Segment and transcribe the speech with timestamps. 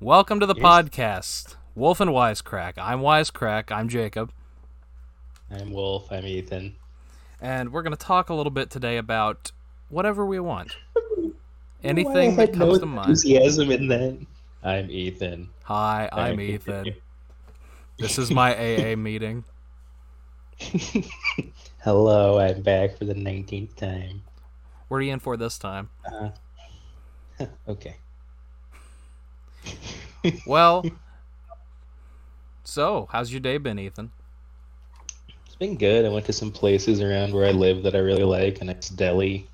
[0.00, 0.64] Welcome to the Yes.
[0.64, 2.74] podcast, Wolf and Wisecrack.
[2.78, 3.72] I'm Wisecrack.
[3.72, 4.32] I'm Jacob,
[5.50, 6.10] I'm Wolf.
[6.12, 6.76] I'm Ethan.
[7.40, 9.52] and we're going to talk a little bit today about
[9.88, 10.76] whatever we want.
[11.84, 13.08] Anything that comes no to mind.
[13.10, 14.18] enthusiasm in that.
[14.62, 15.50] I'm Ethan.
[15.64, 16.94] Hi, I'm Alright, Ethan.
[17.98, 19.44] This is my AA meeting.
[21.84, 24.22] Hello, I'm back for the 19th time.
[24.88, 25.90] What are you in for this time?
[26.10, 26.30] Uh,
[27.68, 27.96] okay.
[30.46, 30.84] Well,
[32.64, 34.10] so how's your day been, Ethan?
[35.46, 36.04] It's been good.
[36.04, 38.88] I went to some places around where I live that I really like, and it's
[38.88, 39.48] deli,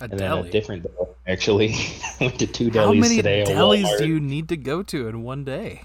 [0.00, 0.48] A and then deli.
[0.48, 1.08] a different deli.
[1.26, 1.74] Actually,
[2.20, 3.42] I went to two How delis many today.
[3.42, 5.82] a delis do you need to go to in one day?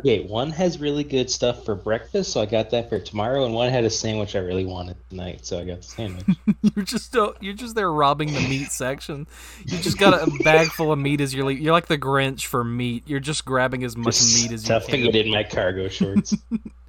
[0.00, 3.54] Okay, one has really good stuff for breakfast, so I got that for tomorrow, and
[3.54, 6.26] one had a sandwich I really wanted tonight, so I got the sandwich.
[6.76, 9.26] You're just you're just there robbing the meat section.
[9.64, 12.44] You just got a bag full of meat as you're le- you're like the Grinch
[12.44, 13.04] for meat.
[13.06, 14.82] You're just grabbing as much Just meat as you can.
[14.82, 16.34] stuffing it in my cargo shorts.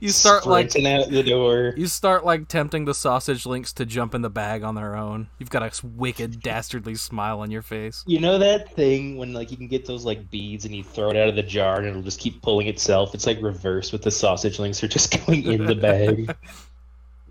[0.00, 1.74] You start like sprinting out the door.
[1.76, 5.28] you start like tempting the sausage links to jump in the bag on their own.
[5.38, 8.04] You've got a wicked dastardly smile on your face.
[8.06, 11.10] You know that thing when like you can get those like beads and you throw
[11.10, 13.14] it out of the jar and it'll just keep pulling itself.
[13.14, 16.34] It's like reverse with the sausage links are just going in the bag.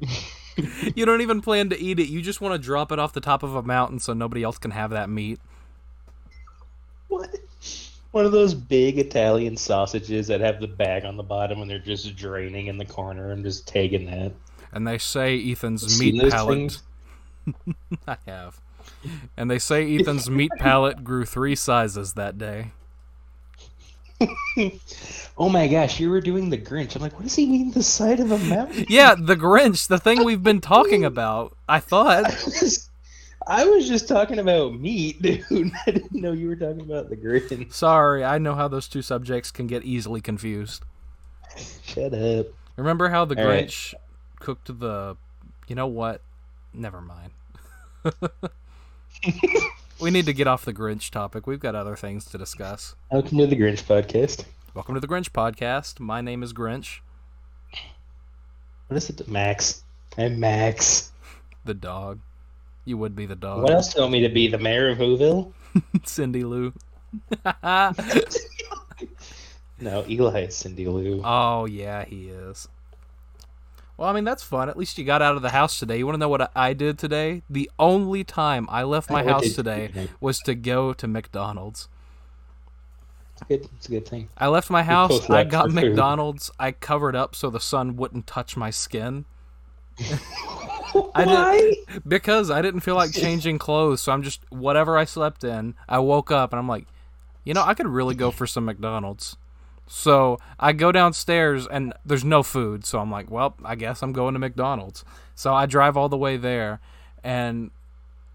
[0.95, 2.09] You don't even plan to eat it.
[2.09, 4.57] You just want to drop it off the top of a mountain so nobody else
[4.57, 5.39] can have that meat.
[7.07, 7.29] what?
[8.11, 11.79] One of those big Italian sausages that have the bag on the bottom and they're
[11.79, 14.33] just draining in the corner and just taking that.
[14.73, 16.79] And they say Ethan's meat palate.
[18.07, 18.59] I have.
[19.37, 22.71] And they say Ethan's meat palate grew three sizes that day.
[25.37, 26.95] Oh my gosh, you were doing the Grinch.
[26.95, 28.85] I'm like, what does he mean the side of a mountain?
[28.87, 31.57] Yeah, the Grinch, the thing we've been talking about.
[31.67, 32.25] I thought.
[32.25, 32.90] I was,
[33.51, 35.43] I was just talking about meat, dude.
[35.85, 37.73] I didn't know you were talking about the Grinch.
[37.73, 40.83] Sorry, I know how those two subjects can get easily confused.
[41.83, 42.45] Shut up.
[42.77, 43.67] Remember how the All right.
[43.67, 43.93] Grinch
[44.39, 45.17] cooked the.
[45.67, 46.21] You know what?
[46.73, 47.31] Never mind.
[49.99, 51.45] we need to get off the Grinch topic.
[51.45, 52.95] We've got other things to discuss.
[53.11, 54.45] Welcome to the Grinch podcast.
[54.73, 55.99] Welcome to the Grinch podcast.
[55.99, 56.99] My name is Grinch,
[58.87, 59.27] What is it?
[59.27, 59.83] Max.
[60.17, 61.11] I'm Max.
[61.65, 62.19] the dog.
[62.85, 63.63] You would be the dog.
[63.63, 64.47] What else do you want me to be?
[64.47, 65.53] The mayor of Whoville?
[66.03, 66.73] Cindy Lou.
[69.81, 71.21] No, Eli is Cindy Lou.
[71.25, 72.67] Oh yeah, he is.
[73.97, 74.69] Well, I mean that's fun.
[74.69, 75.97] At least you got out of the house today.
[75.97, 77.41] You want to know what I did today?
[77.49, 81.07] The only time I left oh, my Oh, what house today was to go to
[81.07, 81.89] McDonald's.
[83.33, 83.69] It's good.
[83.77, 84.29] It's a good thing.
[84.37, 85.29] I left my house.
[85.29, 85.89] I got for food.
[85.89, 86.51] McDonald's.
[86.59, 89.25] I covered up so the sun wouldn't touch my skin
[91.15, 91.73] I Why?
[92.07, 94.01] because I didn't feel like changing clothes.
[94.01, 95.75] So I'm just whatever I slept in.
[95.87, 96.85] I woke up and I'm like,
[97.43, 99.37] you know, I could really go for some McDonald's.
[99.87, 102.85] So I go downstairs and there's no food.
[102.85, 105.03] So I'm like, well, I guess I'm going to McDonald's.
[105.35, 106.79] So I drive all the way there,
[107.23, 107.71] and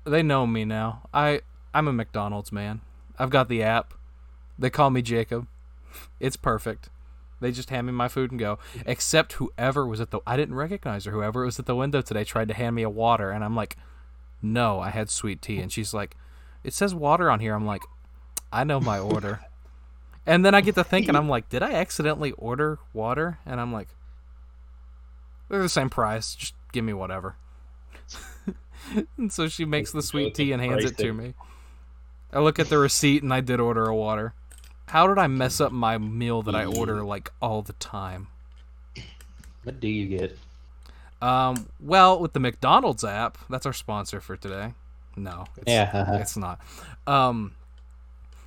[0.05, 1.03] they know me now.
[1.15, 1.41] I
[1.72, 2.81] I'm a McDonald's man.
[3.19, 3.95] I've got the app.
[4.59, 5.47] They call me Jacob.
[6.21, 6.89] It's perfect.
[7.41, 8.58] They just hand me my food and go.
[8.86, 11.12] Except whoever was at the I didn't recognize her.
[11.12, 13.76] Whoever was at the window today tried to hand me a water, and I'm like,
[14.42, 15.58] no, I had sweet tea.
[15.58, 16.16] And she's like,
[16.64, 17.54] it says water on here.
[17.54, 17.82] I'm like,
[18.52, 19.41] I know my order.
[20.28, 23.38] And then I get to thinking, I'm like, did I accidentally order water?
[23.47, 23.86] And I'm like,
[25.48, 26.34] they're the same price.
[26.34, 27.36] Just give me whatever.
[29.16, 31.34] and so she makes the sweet tea and hands it to me.
[32.32, 34.34] I look at the receipt and I did order a water.
[34.86, 38.28] How did I mess up my meal that I order like all the time?
[39.64, 40.38] What do you get?
[41.20, 44.74] Um, well, with the McDonald's app, that's our sponsor for today.
[45.16, 46.60] No, it's, Yeah, it's not.
[47.06, 47.52] Um,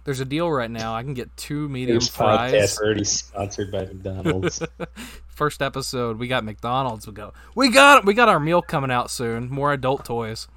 [0.06, 0.96] there's a deal right now.
[0.96, 2.54] I can get two medium This fries.
[2.54, 4.62] podcast already sponsored by McDonald's.
[5.28, 7.06] First episode, we got McDonald's.
[7.08, 9.50] We go, we got we got our meal coming out soon.
[9.50, 10.48] More adult toys.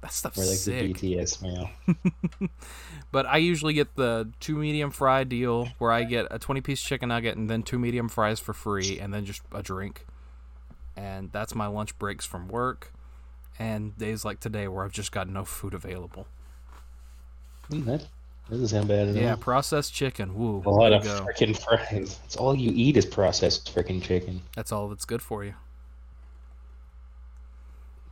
[0.00, 0.94] That stuff's We're like sick.
[1.00, 1.70] the BTS meal.
[3.10, 6.80] But I usually get the two medium fry deal where I get a 20 piece
[6.80, 10.06] chicken nugget and then two medium fries for free and then just a drink.
[10.96, 12.92] And that's my lunch breaks from work
[13.58, 16.26] and days like today where I've just got no food available.
[17.70, 18.06] Mm, that
[18.50, 19.36] doesn't sound bad at Yeah, all.
[19.38, 20.34] processed chicken.
[20.34, 20.62] Woo.
[20.64, 22.18] A lot of freaking fries.
[22.22, 24.42] That's all you eat is processed freaking chicken.
[24.54, 25.54] That's all that's good for you.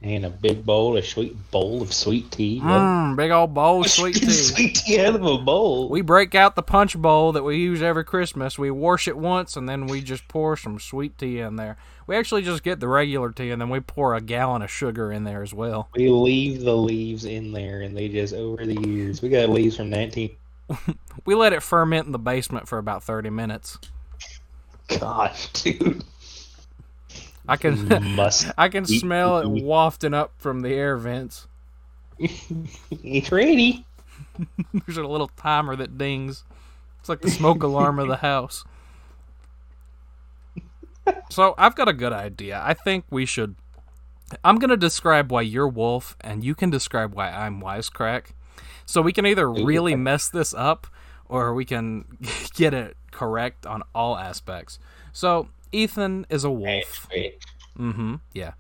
[0.03, 2.61] And a big bowl, a sweet bowl of sweet tea.
[2.61, 4.31] Mmm, big old bowl of sweet tea.
[4.31, 5.89] sweet tea out of a bowl.
[5.89, 8.59] We break out the punch bowl that we use every Christmas.
[8.59, 11.77] We wash it once and then we just pour some sweet tea in there.
[12.07, 15.11] We actually just get the regular tea and then we pour a gallon of sugar
[15.11, 15.89] in there as well.
[15.97, 19.23] We leave the leaves in there, and they just over the years.
[19.23, 20.37] We got leaves from 19
[21.25, 23.79] we let it ferment in the basement for about 30 minutes.
[24.89, 26.05] Gosh, dude.
[27.49, 31.47] I can Must I can eat smell it wafting up from the air vents.
[32.19, 33.85] it's ready.
[34.87, 36.45] There's a little timer that dings.
[37.01, 38.65] It's like the smoke alarm of the house.
[41.31, 42.61] So I've got a good idea.
[42.65, 43.55] I think we should.
[44.43, 48.33] I'm gonna describe why you're Wolf, and you can describe why I'm Wisecrack.
[48.85, 50.87] So we can either really mess this up,
[51.29, 52.19] or we can
[52.55, 54.79] get it correct on all aspects.
[55.13, 57.09] So Ethan is a wolf.
[57.79, 58.17] Mm-hmm.
[58.33, 58.53] Yeah.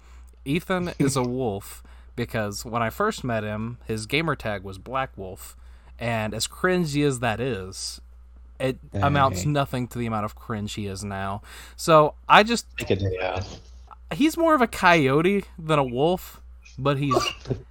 [0.45, 1.83] Ethan is a wolf
[2.15, 5.57] because when I first met him, his gamer tag was Black Wolf,
[5.99, 8.01] and as cringy as that is,
[8.59, 11.43] it amounts nothing to the amount of cringe he is now.
[11.77, 13.61] So I just Take a day off.
[14.15, 16.41] he's more of a coyote than a wolf,
[16.79, 17.15] but he's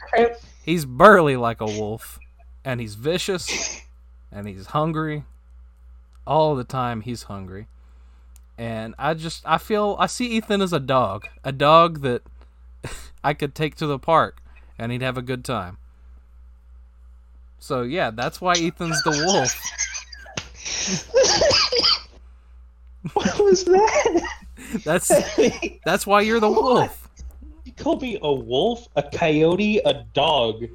[0.63, 2.19] he's burly like a wolf,
[2.63, 3.81] and he's vicious,
[4.31, 5.23] and he's hungry.
[6.27, 7.67] All the time he's hungry.
[8.57, 12.23] And I just I feel I see Ethan as a dog, a dog that
[13.23, 14.41] I could take to the park
[14.77, 15.77] and he'd have a good time.
[17.59, 19.51] So yeah, that's why Ethan's the wolf.
[23.13, 24.21] what was that?
[24.83, 25.11] That's
[25.83, 27.09] that's why you're the wolf.
[27.65, 30.65] you called me a wolf, a coyote, a dog.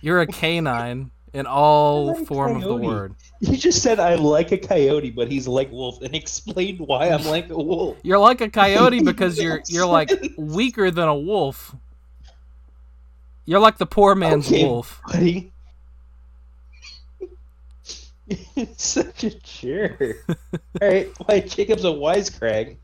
[0.00, 3.14] You're a canine in all like form of the word.
[3.40, 7.24] You just said I'm like a coyote, but he's like wolf, and explained why I'm
[7.24, 7.98] like a wolf.
[8.02, 11.74] You're like a coyote because you're you're like weaker than a wolf.
[13.44, 14.64] You're like the poor man's Okay.
[14.64, 15.00] wolf.
[15.06, 15.52] buddy.
[18.76, 20.02] Such a jerk.
[20.82, 22.76] Alright, why Jacob's a wisecrack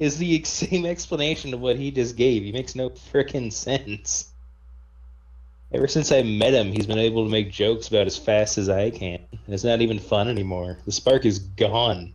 [0.00, 2.42] is the same explanation of what he just gave.
[2.42, 4.31] He makes no freaking sense.
[5.74, 8.68] Ever since I met him, he's been able to make jokes about as fast as
[8.68, 9.20] I can.
[9.32, 10.78] And it's not even fun anymore.
[10.84, 12.12] The spark is gone.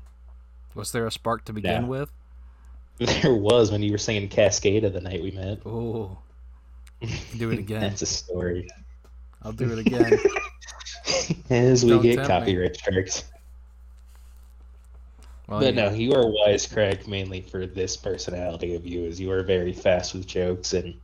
[0.76, 1.88] Was there a spark to begin No.
[1.88, 2.12] with?
[3.22, 5.60] There was when you were singing Cascada the night we met.
[5.66, 6.18] Oh,
[7.38, 7.82] do it again.
[7.82, 8.68] That's a story.
[9.44, 10.18] I'll do it again.
[11.50, 12.26] As we Don't get me.
[12.26, 13.26] copyright strikes.
[15.48, 19.32] Well, But you- no, you are wisecrack mainly for this personality of you, as you
[19.32, 20.96] are very fast with jokes and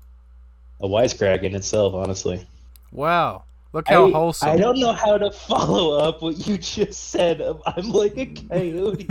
[0.83, 2.45] a wisecrack in itself, honestly.
[2.91, 4.49] Wow, look how I, wholesome.
[4.49, 7.41] I don't know how to follow up what you just said.
[7.65, 9.07] I'm like a coyote.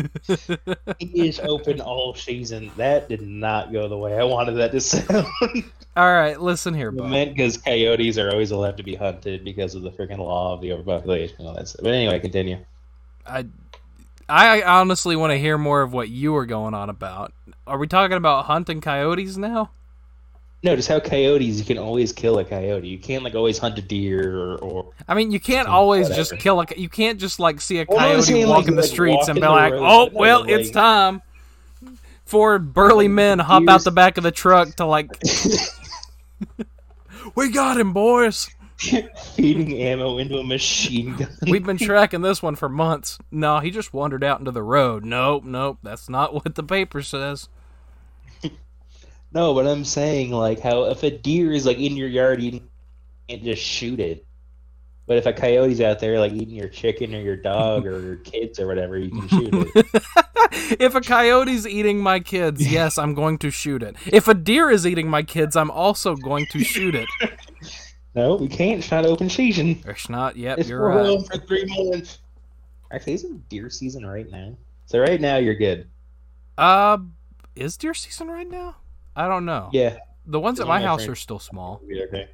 [0.98, 2.70] he is open all season.
[2.76, 5.26] That did not go the way I wanted that to sound.
[5.96, 7.10] All right, listen here, Bob.
[7.10, 10.60] meant because coyotes are always allowed to be hunted because of the freaking law of
[10.60, 11.82] the overpopulation and all that stuff.
[11.82, 12.58] But anyway, continue.
[13.26, 13.46] I,
[14.28, 17.32] I honestly want to hear more of what you were going on about.
[17.66, 19.70] Are we talking about hunting coyotes now?
[20.64, 22.86] No, just how coyotes you can always kill a coyote.
[22.86, 26.38] You can't like always hunt a deer or, or I mean, you can't always just
[26.38, 26.66] kill a.
[26.76, 29.46] You can't just like see a coyote saying, walking like, the like, streets and be
[29.46, 31.22] like, "Oh, well, like- it's time."
[32.24, 35.10] For burly men hop out the back of the truck to like,
[37.34, 38.48] we got him, boys.
[38.78, 41.28] feeding ammo into a machine gun.
[41.46, 43.18] We've been tracking this one for months.
[43.30, 45.04] No, he just wandered out into the road.
[45.04, 47.50] Nope, nope, that's not what the paper says.
[49.34, 52.60] No, but I'm saying like how if a deer is like in your yard, you
[53.28, 54.26] can't just shoot it.
[55.06, 58.16] But if a coyote's out there like eating your chicken or your dog or your
[58.16, 59.86] kids or whatever, you can shoot it.
[60.80, 63.96] if a coyote's eating my kids, yes, I'm going to shoot it.
[64.06, 67.08] If a deer is eating my kids, I'm also going to shoot it.
[68.14, 68.78] no, we can't.
[68.78, 69.82] It's not open season.
[69.86, 70.36] It's not.
[70.36, 71.26] Yep, It's you're right.
[71.26, 72.18] for three months.
[72.92, 74.56] Actually, isn't deer season right now?
[74.86, 75.88] So right now you're good.
[76.56, 76.98] Uh,
[77.56, 78.76] is deer season right now?
[79.16, 79.68] I don't know.
[79.72, 81.80] Yeah, The ones at my my house friends- are still small.
[81.86, 82.28] you'll okay.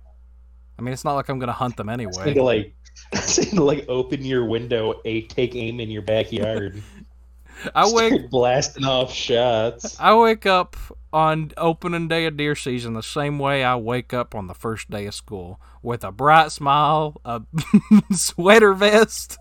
[0.79, 2.35] I mean, it's not like I'm gonna hunt them It's anyway.
[2.35, 2.75] to like,
[3.13, 6.81] it's to like open your window, a take aim in your backyard,
[7.75, 9.99] I wake start blasting off shots.
[9.99, 10.77] I wake up
[11.13, 14.89] on opening day of deer season the same way I wake up on the first
[14.91, 17.43] day of school with a bright smile, a
[18.13, 19.39] sweater vest,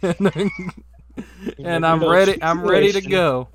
[0.00, 0.50] and,
[1.62, 2.42] and I'm ready.
[2.42, 3.48] I'm ready to go.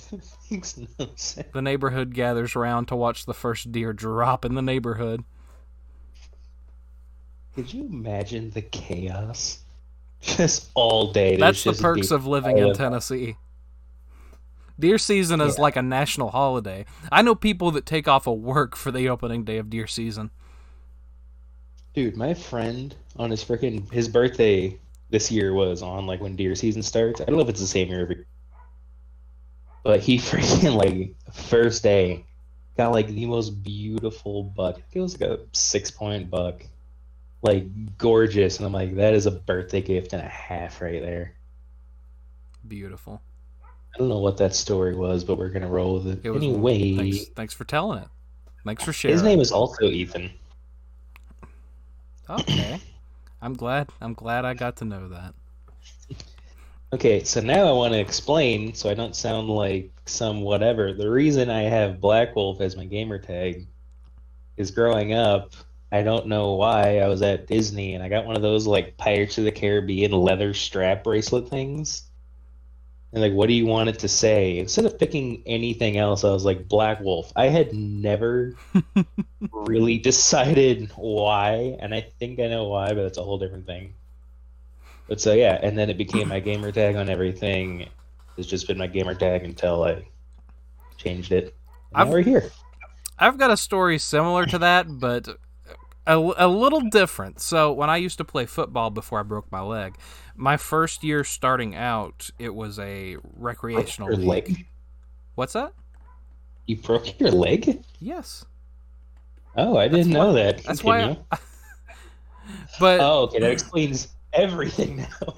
[0.50, 1.38] Makes no sense.
[1.52, 5.24] The neighborhood gathers around to watch the first deer drop in the neighborhood.
[7.54, 9.58] Could you imagine the chaos?
[10.22, 11.36] Just all day.
[11.36, 12.74] That's the perks deer- of living in.
[12.74, 13.36] Tennessee.
[14.78, 15.62] Deer season is Yeah.
[15.62, 16.86] like a national holiday.
[17.10, 20.30] I know people that take off of work for the opening day of deer season.
[21.94, 24.78] Dude, my friend on his freaking his birthday
[25.10, 27.20] this year was on like when deer season starts.
[27.20, 28.24] I don't know if it's the same year every
[29.82, 32.24] but he freaking like first day
[32.76, 34.80] got like the most beautiful buck.
[34.92, 36.62] It was like a six point buck,
[37.42, 41.34] like gorgeous, and I'm like, that is a birthday gift and a half right there.
[42.66, 43.20] Beautiful.
[43.64, 46.20] I don't know what that story was, but we're gonna roll with it.
[46.24, 48.08] It was anyway, Thanks, thanks for telling it.
[48.64, 49.14] Thanks for sharing.
[49.14, 50.30] his name is also Ethan.
[52.30, 52.80] Okay.
[53.42, 53.88] I'm glad.
[54.00, 55.34] I'm glad I got to know that.
[56.92, 60.92] Okay, so now I want to explain so I don't sound like some whatever.
[60.92, 63.66] The reason I have Black Wolf as my gamer tag
[64.58, 65.54] is growing up,
[65.90, 68.98] I don't know why, I was at Disney and I got one of those like
[68.98, 72.02] Pirates of the Caribbean leather strap bracelet things.
[73.14, 74.58] And like, what do you want it to say?
[74.58, 77.32] Instead of picking anything else, I was like, Black Wolf.
[77.34, 78.54] I had never
[79.50, 83.94] really decided why, and I think I know why, but it's a whole different thing.
[85.08, 87.88] But so yeah, and then it became my gamer tag on everything.
[88.36, 90.06] It's just been my gamer tag until I
[90.96, 91.54] changed it.
[91.92, 92.50] And I've- now we're here.
[93.18, 95.28] I've got a story similar to that, but
[96.06, 97.40] a, a little different.
[97.40, 99.96] So, when I used to play football before I broke my leg,
[100.34, 104.48] my first year starting out, it was a recreational Your league.
[104.48, 104.66] leg?
[105.36, 105.72] What's that?
[106.66, 107.84] You broke your leg?
[108.00, 108.44] Yes.
[109.56, 110.64] Oh, I didn't know that.
[110.64, 111.16] That's why.
[111.30, 111.38] I,
[112.80, 115.34] but Oh, okay, that explains everything now.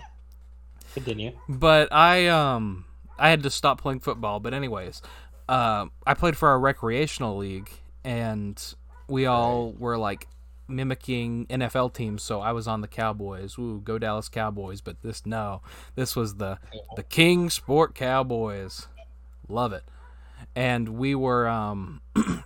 [0.95, 1.33] Continue.
[1.49, 2.85] but I um
[3.19, 4.41] I had to stop playing football.
[4.41, 5.03] But anyways,
[5.49, 7.71] uh, I played for our recreational league,
[8.05, 8.61] and
[9.09, 10.29] we all were like
[10.69, 12.23] mimicking NFL teams.
[12.23, 13.59] So I was on the Cowboys.
[13.59, 14.81] Ooh, go Dallas Cowboys!
[14.81, 15.63] But this no,
[15.97, 16.59] this was the
[16.97, 18.87] the Kingsport Cowboys.
[19.49, 19.85] Love it.
[20.55, 22.01] And we were um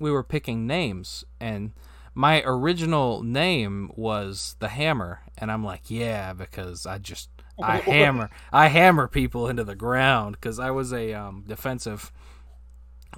[0.00, 1.72] we were picking names and
[2.16, 7.28] my original name was the hammer and i'm like yeah because i just
[7.62, 12.10] i hammer i hammer people into the ground because i was a um, defensive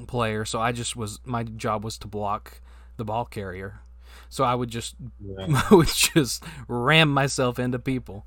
[0.07, 2.61] player so i just was my job was to block
[2.97, 3.81] the ball carrier
[4.29, 5.63] so i would just Yeah.
[5.71, 8.27] I would just ram myself into people.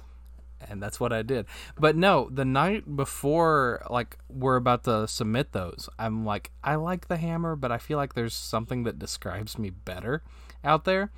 [0.70, 1.48] And that's what I did.
[1.76, 7.08] But no, the night before like we're about to submit those, I'm like, I like
[7.08, 10.22] the hammer, but I feel like there's something that describes me better
[10.64, 11.12] out there.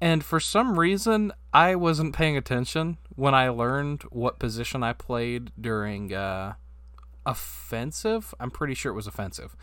[0.00, 5.52] And for some reason, I wasn't paying attention when I learned what position I played
[5.60, 6.54] during uh
[7.26, 8.34] offensive.
[8.40, 9.56] I'm pretty sure it was offensive.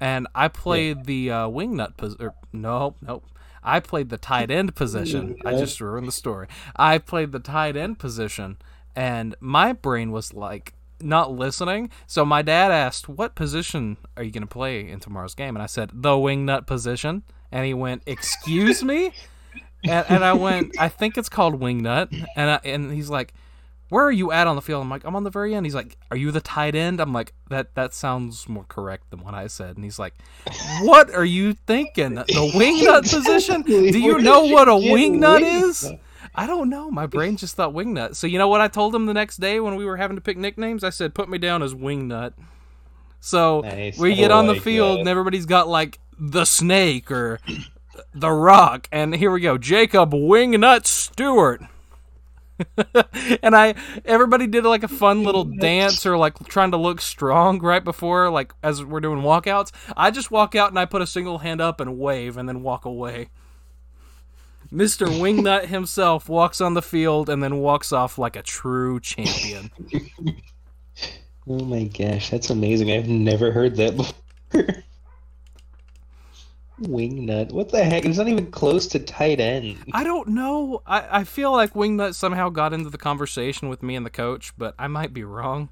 [0.00, 2.32] And I played the uh, wingnut position.
[2.52, 3.24] Nope, nope.
[3.62, 5.36] I played the tight end position.
[5.44, 6.48] I just ruined the story.
[6.74, 8.56] I played the tight end position,
[8.96, 11.90] and my brain was like not listening.
[12.08, 15.62] So my dad asked, "What position are you going to play in tomorrow's game?" And
[15.62, 19.12] I said, "The wingnut position." And he went, "Excuse me?"
[19.84, 23.34] And, and I went, "I think it's called wingnut." And I, and he's like,
[23.90, 25.74] "Where are you at on the field?" I'm like, "I'm on the very end." He's
[25.74, 29.34] like, "Are you the tight end?" I'm like, "That that sounds more correct than what
[29.34, 30.14] I said." And he's like,
[30.82, 32.14] "What are you thinking?
[32.14, 33.62] The wingnut position?
[33.62, 35.92] Do you know what a wingnut is?"
[36.34, 36.90] I don't know.
[36.90, 38.16] My brain just thought wingnut.
[38.16, 40.22] So you know what I told him the next day when we were having to
[40.22, 40.82] pick nicknames?
[40.82, 42.32] I said, "Put me down as wingnut."
[43.20, 43.98] So Nice.
[43.98, 47.40] we get on the field and everybody's got like the snake or
[48.14, 51.62] the rock, and here we go, Jacob Wingnut Stewart.
[53.42, 53.74] and I,
[54.04, 58.30] everybody did like a fun little dance or like trying to look strong right before,
[58.30, 59.72] like as we're doing walkouts.
[59.96, 62.62] I just walk out and I put a single hand up and wave and then
[62.62, 63.30] walk away.
[64.72, 65.06] Mr.
[65.08, 69.70] Wingnut himself walks on the field and then walks off like a true champion.
[71.48, 72.92] Oh my gosh, that's amazing.
[72.92, 74.76] I've never heard that before.
[76.82, 77.52] Wingnut.
[77.52, 78.04] What the heck?
[78.04, 79.76] It's not even close to tight end.
[79.92, 80.82] I don't know.
[80.86, 84.52] I, I feel like Wingnut somehow got into the conversation with me and the coach,
[84.56, 85.68] but I might be wrong.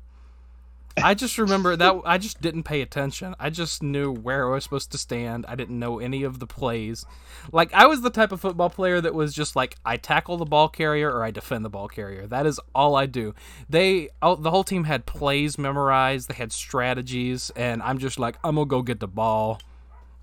[0.97, 3.35] I just remember that I just didn't pay attention.
[3.39, 5.47] I just knew where I was supposed to stand.
[5.49, 7.07] I didn't know any of the plays.
[7.53, 10.45] Like I was the type of football player that was just like I tackle the
[10.45, 12.27] ball carrier or I defend the ball carrier.
[12.27, 13.35] That is all I do.
[13.69, 16.29] They oh, the whole team had plays memorized.
[16.29, 19.61] They had strategies, and I'm just like I'm gonna go get the ball.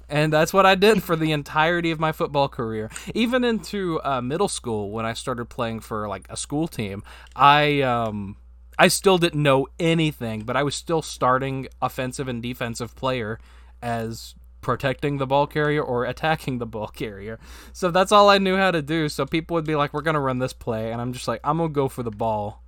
[0.09, 2.89] And that's what I did for the entirety of my football career.
[3.13, 7.03] Even into uh, middle school, when I started playing for like a school team,
[7.35, 8.37] I um,
[8.79, 13.39] I still didn't know anything, but I was still starting offensive and defensive player
[13.81, 17.39] as protecting the ball carrier or attacking the ball carrier.
[17.73, 19.09] So that's all I knew how to do.
[19.09, 21.57] So people would be like, "We're gonna run this play," and I'm just like, "I'm
[21.57, 22.63] gonna go for the ball,"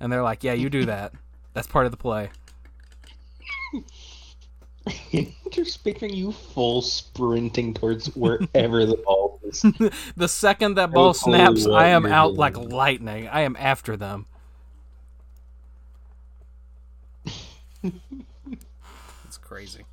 [0.00, 1.12] and they're like, "Yeah, you do that.
[1.52, 2.30] That's part of the play."
[5.50, 9.62] Just picturing you full sprinting towards wherever the ball is.
[10.16, 13.28] the second that ball snaps, I am out like lightning.
[13.28, 14.26] I am after them.
[17.82, 19.84] it's crazy.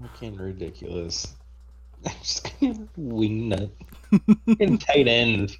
[0.00, 1.34] Fucking ridiculous.
[2.04, 3.70] I'm just gonna wing nut.
[4.60, 5.56] and tight end.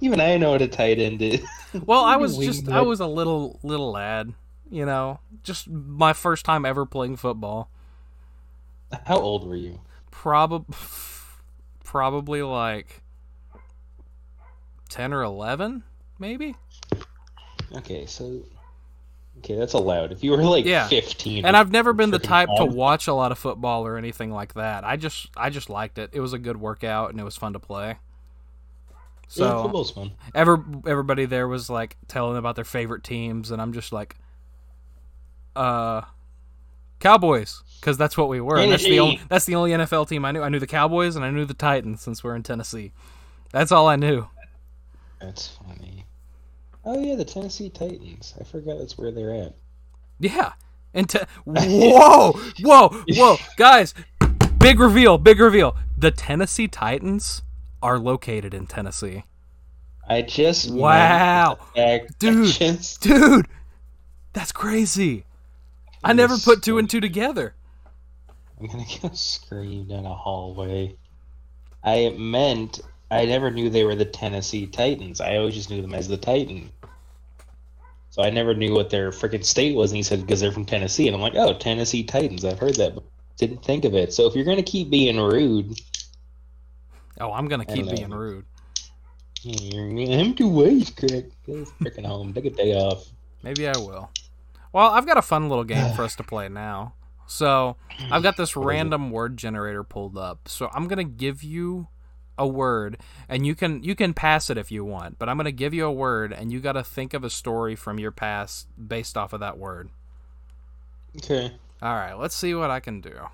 [0.00, 1.42] Even I know what a tight end is.
[1.84, 4.32] Well, I was just I was a little little lad,
[4.70, 7.68] you know, just my first time ever playing football.
[9.06, 9.80] How old were you?
[10.10, 10.74] Probably
[11.84, 13.02] probably like
[14.88, 15.82] 10 or 11,
[16.18, 16.56] maybe?
[17.72, 18.42] Okay, so
[19.38, 20.12] okay, that's allowed.
[20.12, 20.88] If you were like Yeah.
[20.88, 24.30] 15, And I've never been the type to watch a lot of football or anything
[24.30, 24.84] like that.
[24.84, 26.10] I just I just liked it.
[26.12, 27.96] It was a good workout and it was fun to play.
[29.34, 30.12] yeah, So football's fun.
[30.34, 34.16] ever everybody there was like telling about their favorite teams and I'm just like
[35.56, 36.02] uh
[37.00, 38.58] Cowboys because that's what we were.
[38.58, 40.42] And that's the only that's the only NFL team I knew.
[40.42, 42.92] I knew the Cowboys and I knew the Titans since we're in Tennessee.
[43.52, 44.28] That's all I knew.
[45.20, 46.06] That's funny.
[46.84, 48.34] Oh yeah, the Tennessee Titans.
[48.40, 49.54] I forgot that's where they're at.
[50.18, 50.52] Yeah.
[50.92, 52.32] And te- whoa,
[52.62, 53.94] whoa, whoa, guys!
[54.58, 55.76] Big reveal, big reveal.
[55.96, 57.42] The Tennessee Titans
[57.80, 59.22] are located in Tennessee.
[60.08, 61.58] I just Wow,
[62.18, 62.48] Dude.
[62.48, 63.46] Just- dude,
[64.32, 65.24] that's crazy.
[66.02, 67.54] I never put two and two together.
[68.60, 70.96] I'm gonna go scream down a hallway.
[71.82, 75.20] I meant I never knew they were the Tennessee Titans.
[75.20, 76.70] I always just knew them as the Titan.
[78.10, 80.66] So I never knew what their freaking state was, and he said because they're from
[80.66, 82.44] Tennessee, and I'm like, oh, Tennessee Titans.
[82.44, 83.04] I've heard that, but
[83.38, 84.12] didn't think of it.
[84.12, 85.80] So if you're gonna keep being rude,
[87.20, 88.46] Oh, I'm gonna keep being rude.
[89.42, 91.30] too wise, Craig.
[91.46, 92.32] Go freaking home.
[92.32, 93.06] Take a day off.
[93.42, 94.10] Maybe I will.
[94.72, 96.94] Well, I've got a fun little game for us to play now.
[97.30, 97.76] So
[98.10, 100.48] I've got this random word generator pulled up.
[100.48, 101.86] So I'm gonna give you
[102.36, 105.16] a word, and you can you can pass it if you want.
[105.16, 107.76] But I'm gonna give you a word, and you got to think of a story
[107.76, 109.90] from your past based off of that word.
[111.18, 111.52] Okay.
[111.80, 113.28] All right, let's see what I can do.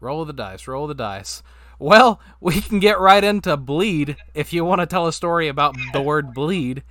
[0.00, 0.66] Roll the dice.
[0.66, 1.42] Roll the dice.
[1.78, 5.76] Well, we can get right into bleed if you want to tell a story about
[5.92, 6.84] the word bleed.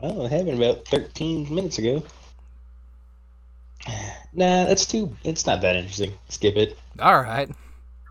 [0.00, 2.02] Well, it happened about 13 minutes ago.
[4.32, 5.16] Nah, that's too.
[5.24, 6.12] It's not that interesting.
[6.28, 6.78] Skip it.
[7.00, 7.48] All right.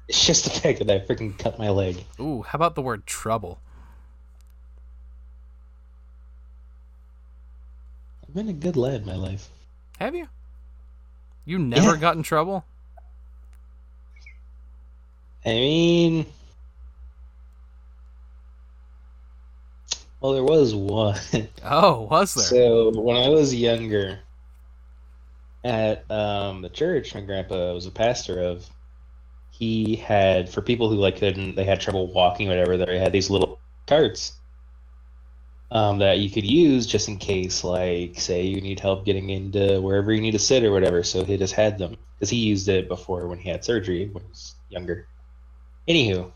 [0.07, 2.03] It's just the fact that I freaking cut my leg.
[2.19, 3.59] Ooh, how about the word trouble?
[8.27, 9.49] I've been a good lad my life.
[9.99, 10.27] Have you?
[11.45, 12.01] You never Yeah.
[12.01, 12.65] got in trouble?
[15.45, 16.25] I mean,
[20.19, 21.17] well, there was one.
[21.63, 22.43] Oh, was there?
[22.45, 24.19] so when I was younger,
[25.63, 28.65] at um, the church my grandpa was a pastor of,
[29.51, 32.77] he had for people who like couldn't, they had trouble walking, whatever.
[32.77, 34.33] They had these little carts
[35.71, 39.81] um, that you could use just in case, like, say you need help getting into
[39.81, 41.03] wherever you need to sit or whatever.
[41.03, 44.23] So he just had them because he used it before when he had surgery when
[44.23, 45.07] he was younger.
[45.87, 46.31] Anywho,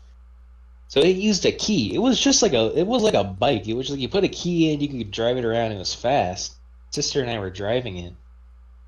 [0.88, 1.94] so it used a key.
[1.94, 3.66] It was just like a, it was like a bike.
[3.66, 5.72] It was like you put a key in, you could drive it around.
[5.72, 6.54] It was fast.
[6.90, 8.12] Sister and I were driving it.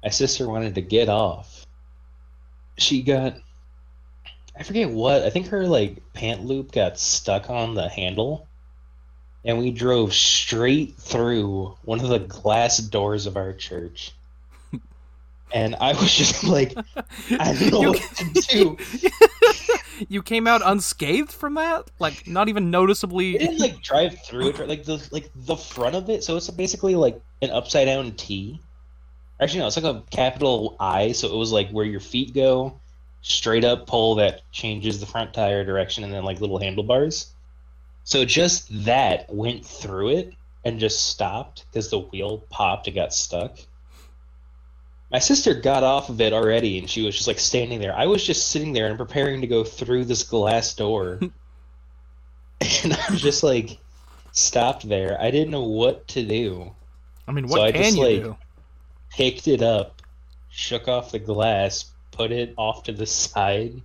[0.06, 1.66] My sister wanted to get off.
[2.78, 3.34] She got,
[4.56, 5.22] I forget what.
[5.24, 8.46] I think her like pant loop got stuck on the handle,
[9.44, 14.12] and we drove straight through one of the glass doors of our church.
[15.52, 16.74] And I was just like,
[17.30, 18.76] I don't know You- what to do.
[20.08, 21.90] you came out unscathed from that?
[21.98, 25.96] Like not even It noticeably didn't like drive through it, like the like the front
[25.96, 26.22] of it.
[26.22, 28.60] So it's basically like an upside down T.
[29.40, 31.12] Actually, no, it's like a capital I.
[31.12, 32.78] So it was like where your feet go,
[33.22, 37.32] straight up pole that changes the front tire direction, and then like little handlebars.
[38.04, 40.32] So just that went through it
[40.64, 43.58] and just stopped because the wheel popped and got stuck.
[45.12, 47.94] My sister got off of it already, and she was just like standing there.
[47.96, 51.20] I was just sitting there and preparing to go through this glass door.
[52.82, 53.78] and I was just like
[54.32, 55.20] stopped there.
[55.20, 56.72] I didn't know what to do.
[57.28, 58.36] I mean, So what I can just, you like- do?
[59.16, 60.02] Picked it up,
[60.50, 63.80] shook off the glass, put it off to the side.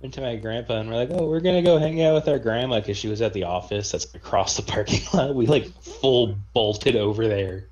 [0.00, 2.38] Went to my grandpa and we're like, "Oh, we're gonna go hang out with our
[2.38, 6.38] grandma because she was at the office that's across the parking lot." We like full
[6.54, 7.66] bolted over there.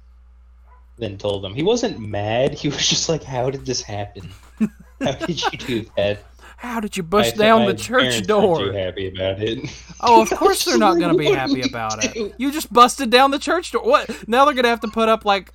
[0.99, 2.53] Then told him he wasn't mad.
[2.53, 4.29] He was just like, "How did this happen?
[5.01, 6.23] How did you do that?"
[6.59, 8.59] How did you bust down my the church door?
[8.59, 9.71] Too happy about it.
[10.03, 12.35] Oh, of course they're not going to be happy about it.
[12.37, 13.83] You just busted down the church door.
[13.83, 14.29] What?
[14.29, 15.55] Now they're going to have to put up like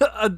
[0.00, 0.32] a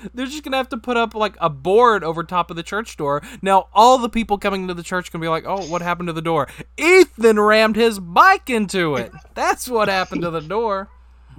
[0.14, 2.62] they're just going to have to put up like a board over top of the
[2.62, 3.22] church door.
[3.42, 6.12] Now all the people coming to the church can be like, "Oh, what happened to
[6.12, 9.12] the door?" Ethan rammed his bike into it.
[9.34, 10.88] That's what happened to the door.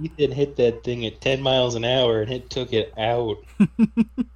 [0.00, 3.38] Ethan hit that thing at ten miles an hour and it took it out.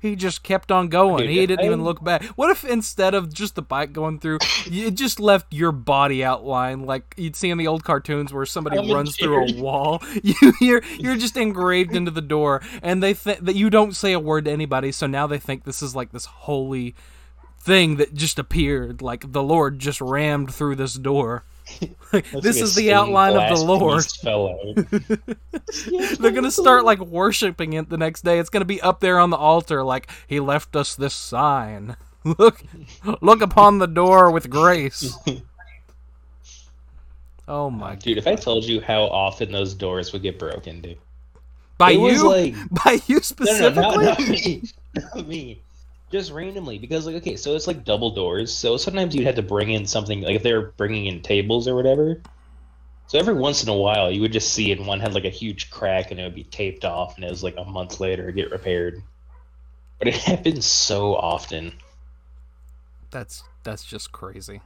[0.00, 1.18] he just kept on going.
[1.18, 2.24] Dude, he didn't even look back.
[2.36, 6.84] What if instead of just the bike going through, it just left your body outline
[6.84, 10.02] like you'd see in the old cartoons where somebody I'm a runs through a wall?
[10.22, 14.12] You you're you're just engraved into the door, and they think that you don't say
[14.12, 14.90] a word to anybody.
[14.90, 16.94] So now they think this is like this holy
[17.60, 21.44] thing that just appeared, like the Lord just rammed through this door.
[22.40, 24.04] This is the outline of the Lord.
[26.18, 28.38] They're gonna start like worshiping it the next day.
[28.38, 31.96] It's gonna be up there on the altar, like he left us this sign.
[32.24, 32.62] Look,
[33.20, 35.16] look upon the door with grace.
[37.46, 37.94] Oh my!
[37.94, 40.98] Dude, if I told you how often those doors would get broken, dude.
[41.78, 42.54] By it you, like
[42.84, 43.82] by you no, no, specifically.
[43.82, 44.62] no, not, not me,
[44.94, 45.62] not me.
[46.10, 48.52] Just randomly, because like okay, so it's like double doors.
[48.52, 51.68] So sometimes you'd have to bring in something like if they were bringing in tables
[51.68, 52.22] or whatever.
[53.08, 54.80] So every once in a while, you would just see it.
[54.80, 57.42] One had like a huge crack, and it would be taped off, and it was
[57.42, 59.02] like a month later get repaired.
[59.98, 61.72] But it happens so often.
[63.10, 64.60] That's that's just crazy.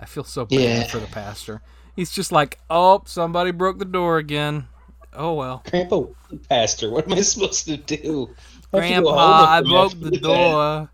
[0.00, 0.86] I feel so bad Yeah.
[0.86, 1.62] for the pastor.
[1.94, 4.68] He's just like, oh, somebody broke the door again.
[5.12, 6.02] Oh well, Grandpa,
[6.48, 8.28] pastor, what am I supposed to do?
[8.72, 10.22] I have to go home Grandpa, I broke after the that.
[10.22, 10.90] door.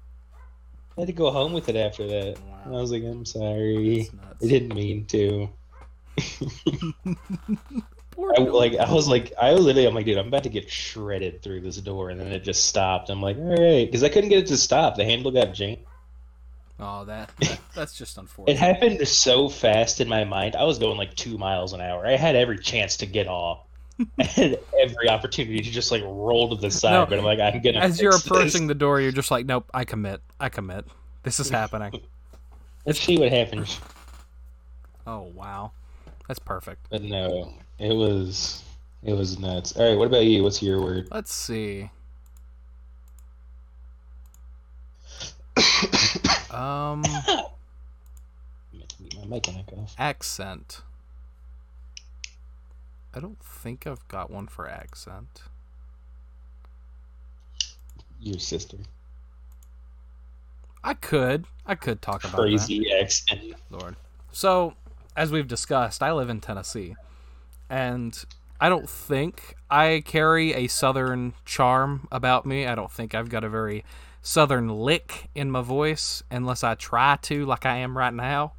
[0.97, 2.39] I had to go home with it after that.
[2.39, 2.79] Wow.
[2.79, 4.11] I was like, I'm sorry.
[4.43, 5.49] I didn't mean to.
[8.19, 10.71] I, like I was like I was literally I'm like dude I'm about to get
[10.71, 13.09] shredded through this door and then it just stopped.
[13.11, 14.97] I'm like all right because I couldn't get it to stop.
[14.97, 15.79] The handle got jammed.
[16.79, 18.55] Oh, that, that that's just unfortunate.
[18.55, 20.57] It happened so fast in my mind.
[20.57, 22.07] I was going like two miles an hour.
[22.07, 23.61] I had every chance to get off.
[24.19, 27.61] Had every opportunity to just like roll to the side, No, but I'm like I'm
[27.61, 27.81] gonna.
[27.81, 28.31] As you're fix this.
[28.31, 30.21] approaching the door, you're just like, nope, I commit.
[30.41, 30.87] I commit.
[31.23, 32.01] This is happening.
[32.87, 33.79] let's see what happens.
[35.07, 35.73] Oh wow,
[36.29, 36.87] that's perfect.
[36.91, 38.63] But no, it was
[39.03, 39.77] it was nuts.
[39.77, 40.43] All right, what about you?
[40.43, 41.09] What's your word?
[41.11, 41.91] Let's see.
[46.53, 47.47] Um, My
[49.27, 49.95] mic and I off.
[49.99, 50.83] accent.
[53.15, 55.43] I don't think I've got one for accent.
[58.21, 58.79] Your sister.
[60.85, 61.45] I could.
[61.67, 62.43] I could talk about that.
[62.43, 63.55] Crazy accent.
[63.71, 63.97] Lord.
[64.33, 64.75] So,
[65.17, 66.97] as we've discussed, I live in Tennessee,
[67.69, 68.25] and
[68.61, 72.67] I don't think I carry a southern charm about me.
[72.67, 73.85] I don't think I've got a very
[74.23, 78.55] southern lick in my voice unless I try to, like I am right now.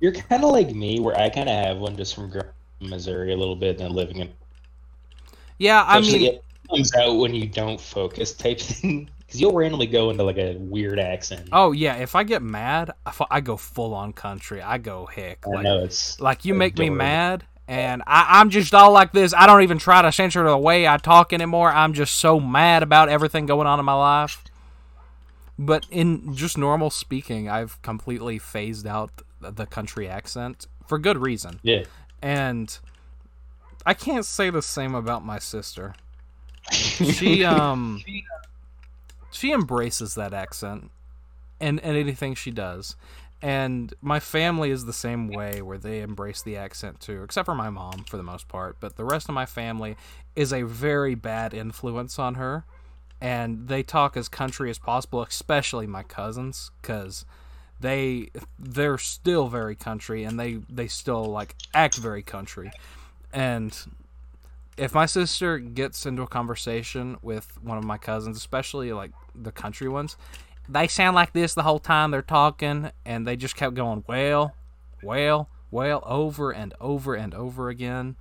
[0.00, 2.46] You're kind of like me, where I kind of have one just from growing
[2.80, 4.34] Missouri a little bit, and then living in.
[5.58, 9.10] Yeah, I Especially mean, it comes out when you don't focus, type thing.
[9.20, 11.52] Because you'll randomly go into like a weird accent.
[11.52, 14.60] oh yeah, if I get mad, I I go full on country.
[14.62, 15.46] I go hick.
[15.50, 19.12] I Like, know it's like you make me mad, and I, I'm just all like
[19.12, 19.32] this.
[19.34, 21.70] I don't even try to censor the way I talk anymore.
[21.72, 24.42] I'm just so mad about everything going on in my life.
[25.58, 31.60] But in just normal speaking, I've completely phased out the country accent for good reason.
[31.62, 31.84] yeah.
[32.20, 32.78] And
[33.86, 35.94] I can't say the same about my sister.
[36.72, 38.02] She um
[39.30, 40.90] she embraces that accent
[41.60, 42.96] and, and anything she does.
[43.40, 47.54] And my family is the same way where they embrace the accent too, except for
[47.54, 48.78] my mom for the most part.
[48.80, 49.96] But the rest of my family
[50.34, 52.64] is a very bad influence on her.
[53.20, 57.24] And they talk as country as possible, especially my cousins, because
[57.80, 62.70] they they're still very country and they they still like act very country.
[63.32, 63.76] And
[64.76, 69.52] if my sister gets into a conversation with one of my cousins, especially like the
[69.52, 70.16] country ones,
[70.68, 74.54] they sound like this the whole time they're talking, and they just kept going, well,
[75.02, 78.16] well, well, over and over and over again.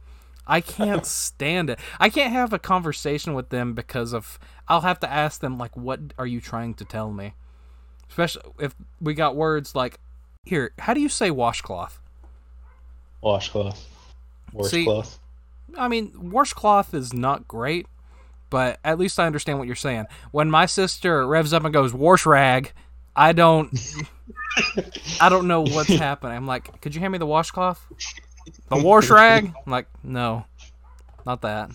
[0.46, 1.80] I can't stand it.
[2.00, 5.78] I can't have a conversation with them because of I'll have to ask them like,
[5.78, 7.34] what are you trying to tell me?
[8.10, 10.00] Especially if we got words like,
[10.46, 12.00] here, how do you say washcloth?
[13.22, 13.86] Washcloth.
[14.54, 15.20] Washcloth.
[15.78, 17.88] I mean, washcloth is not great,
[18.50, 20.06] but at least I understand what you're saying.
[20.32, 22.72] When my sister revs up and goes wash rag,
[23.16, 23.78] I don't,
[25.22, 26.38] I don't know what's happening.
[26.38, 27.86] I'm like, could you hand me the washcloth?
[28.70, 29.54] The wash rag?
[29.66, 30.46] I'm like, no,
[31.26, 31.72] not that.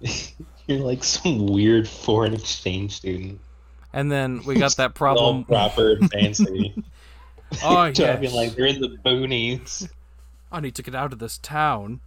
[0.66, 3.40] You're like some weird foreign exchange student.
[3.92, 5.44] And then we got that All problem.
[5.44, 6.74] proper and fancy.
[7.64, 9.90] Oh yeah, like you're in the boonies.
[10.52, 11.98] I need to get out of this town.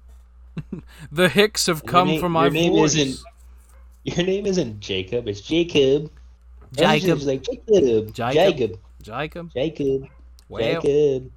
[1.12, 2.96] the hicks have come name- from my your name voice.
[2.96, 3.24] isn't-
[4.02, 5.28] Your name isn't Jacob.
[5.28, 6.10] It's Jacob.
[6.72, 7.20] Jacob.
[7.22, 8.12] Like Jacob.
[8.12, 8.12] Jacob.
[8.12, 8.80] Jacob.
[9.02, 9.52] Jacob.
[9.52, 10.08] Jacob.
[10.48, 11.30] Well, Jacob.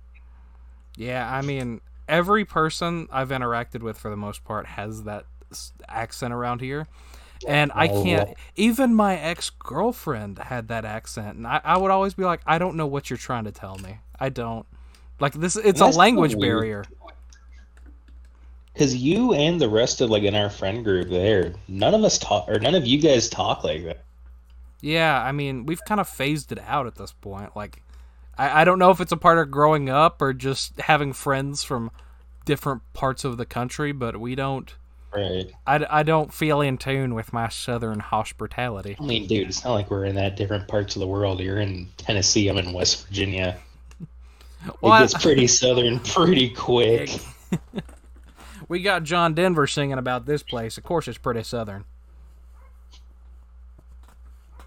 [0.98, 5.26] Yeah, I mean, every person I've interacted with for the most part has that
[5.88, 6.88] accent around here.
[7.48, 8.04] And I Oh.
[8.04, 8.38] can't.
[8.56, 12.58] Even my ex girlfriend had that accent, and I, I would always be like, I
[12.58, 14.00] don't know what you're trying to tell me.
[14.20, 14.66] I don't.
[15.20, 16.60] Like this, it's a That's so language weird.
[16.60, 16.86] barrier.
[18.74, 22.18] Because you and the rest of like in our friend group there, none of us
[22.18, 24.04] talk or none of you guys talk like that.
[24.82, 27.56] Yeah, I mean, we've kind of phased it out at this point.
[27.56, 27.84] Like,
[28.38, 31.64] I, I don't know if it's a part of growing up or just having friends
[31.64, 31.92] from
[32.46, 34.74] different parts of the country, but we don't.
[35.14, 35.52] Right.
[35.66, 38.96] I, I don't feel in tune with my southern hospitality.
[39.00, 41.40] I mean, dude, it's not like we're in that different parts of the world.
[41.40, 42.48] You're in Tennessee.
[42.48, 43.58] I'm in West Virginia.
[44.82, 47.12] Well, it I- gets pretty southern pretty quick.
[48.68, 50.78] we got John Denver singing about this place.
[50.78, 51.86] Of course, it's pretty southern.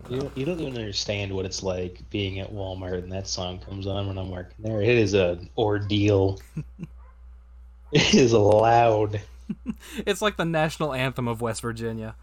[0.09, 3.59] You don't, you don't even understand what it's like being at Walmart and that song
[3.59, 4.81] comes on when I'm working there.
[4.81, 6.41] It is an ordeal.
[7.93, 9.21] it is loud.
[10.07, 12.15] It's like the national anthem of West Virginia.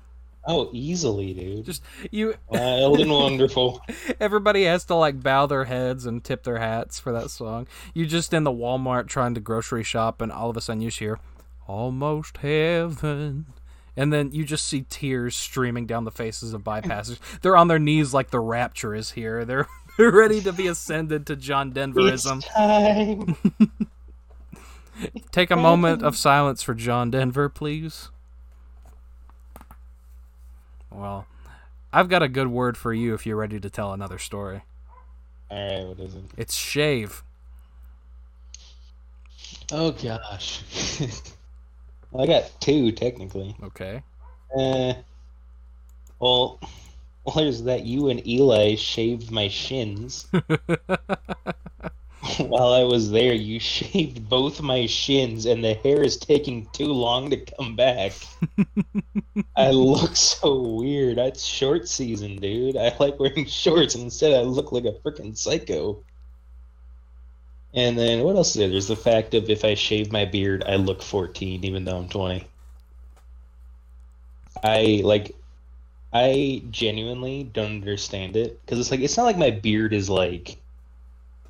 [0.47, 1.65] Oh, easily, dude.
[1.65, 3.81] Just you, uh, Wild and wonderful.
[4.19, 7.67] everybody has to like bow their heads and tip their hats for that song.
[7.93, 10.89] You just in the Walmart trying to grocery shop, and all of a sudden you
[10.89, 11.19] hear
[11.67, 13.47] "Almost Heaven,"
[13.97, 17.19] and then you just see tears streaming down the faces of bypassers.
[17.41, 19.43] They're on their knees like the rapture is here.
[19.45, 22.37] They're they're ready to be ascended to John Denverism.
[22.37, 23.35] It's time.
[25.31, 28.09] Take a moment of silence for John Denver, please.
[30.91, 31.27] Well,
[31.93, 34.61] I've got a good word for you if you're ready to tell another story.
[35.49, 36.23] All right, what is it?
[36.37, 37.23] It's shave.
[39.71, 40.61] Oh gosh.
[42.11, 43.55] well, I got two technically.
[43.63, 44.01] Okay.
[44.55, 44.93] Uh,
[46.19, 46.59] well,
[47.23, 50.27] well, there's that you and Eli shaved my shins.
[52.37, 56.91] While I was there, you shaved both my shins, and the hair is taking too
[56.91, 58.13] long to come back.
[59.55, 61.17] I look so weird.
[61.17, 62.75] It's short season, dude.
[62.75, 66.03] I like wearing shorts, and instead I look like a freaking psycho.
[67.73, 68.69] And then what else is there?
[68.69, 72.09] There's the fact of if I shave my beard, I look 14, even though I'm
[72.09, 72.45] 20.
[74.63, 75.35] I like
[76.11, 80.57] I genuinely don't understand it because it's like it's not like my beard is like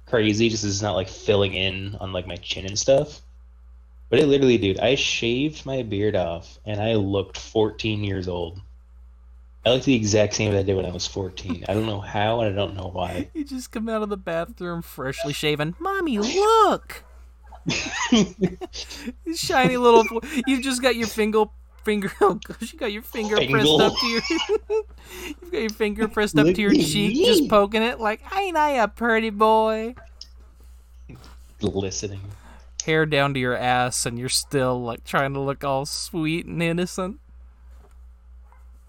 [0.09, 3.21] crazy, just it's not like filling in on like my chin and stuff.
[4.09, 8.59] But it literally, dude, I shaved my beard off and I looked 14 years old.
[9.65, 11.65] I looked the exact same as I did when I was 14.
[11.67, 13.29] I don't know how and I don't know why.
[13.33, 15.75] You just come out of the bathroom freshly shaven.
[15.79, 17.03] Mommy, look!
[19.35, 20.05] Shiny little.
[20.47, 21.45] You've just got your finger.
[21.83, 22.11] Finger.
[22.21, 24.21] Oh gosh, you got your finger pressed up to your.
[25.27, 28.71] You've got your finger pressed up to your cheek, just poking it like, ain't I
[28.71, 29.95] a pretty boy?
[31.61, 32.21] Listening.
[32.85, 36.61] Hair down to your ass, and you're still like trying to look all sweet and
[36.61, 37.19] innocent.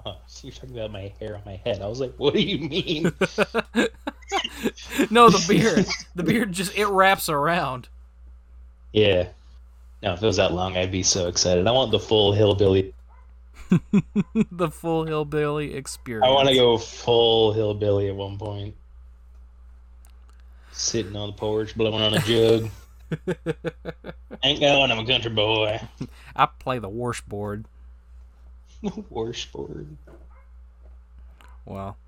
[0.07, 1.83] Oh, so you're talking about my hair on my head.
[1.83, 3.13] I was like, what do you mean?
[5.11, 5.87] No, the beard.
[6.15, 7.89] the beard just it wraps around.
[8.93, 9.29] yeah.
[10.03, 11.67] No, if it was that long, I'd be so excited.
[11.67, 12.95] I want the full hillbilly.
[14.51, 16.27] the full hillbilly experience.
[16.27, 18.75] I want to go full hillbilly at one point.
[20.73, 22.71] Sitting on the porch, blowing on a jug.
[24.43, 25.81] Ain't going, I'm a country boy.
[26.35, 27.67] I play the washboard.
[29.11, 29.97] Washboard.
[31.67, 31.99] Well,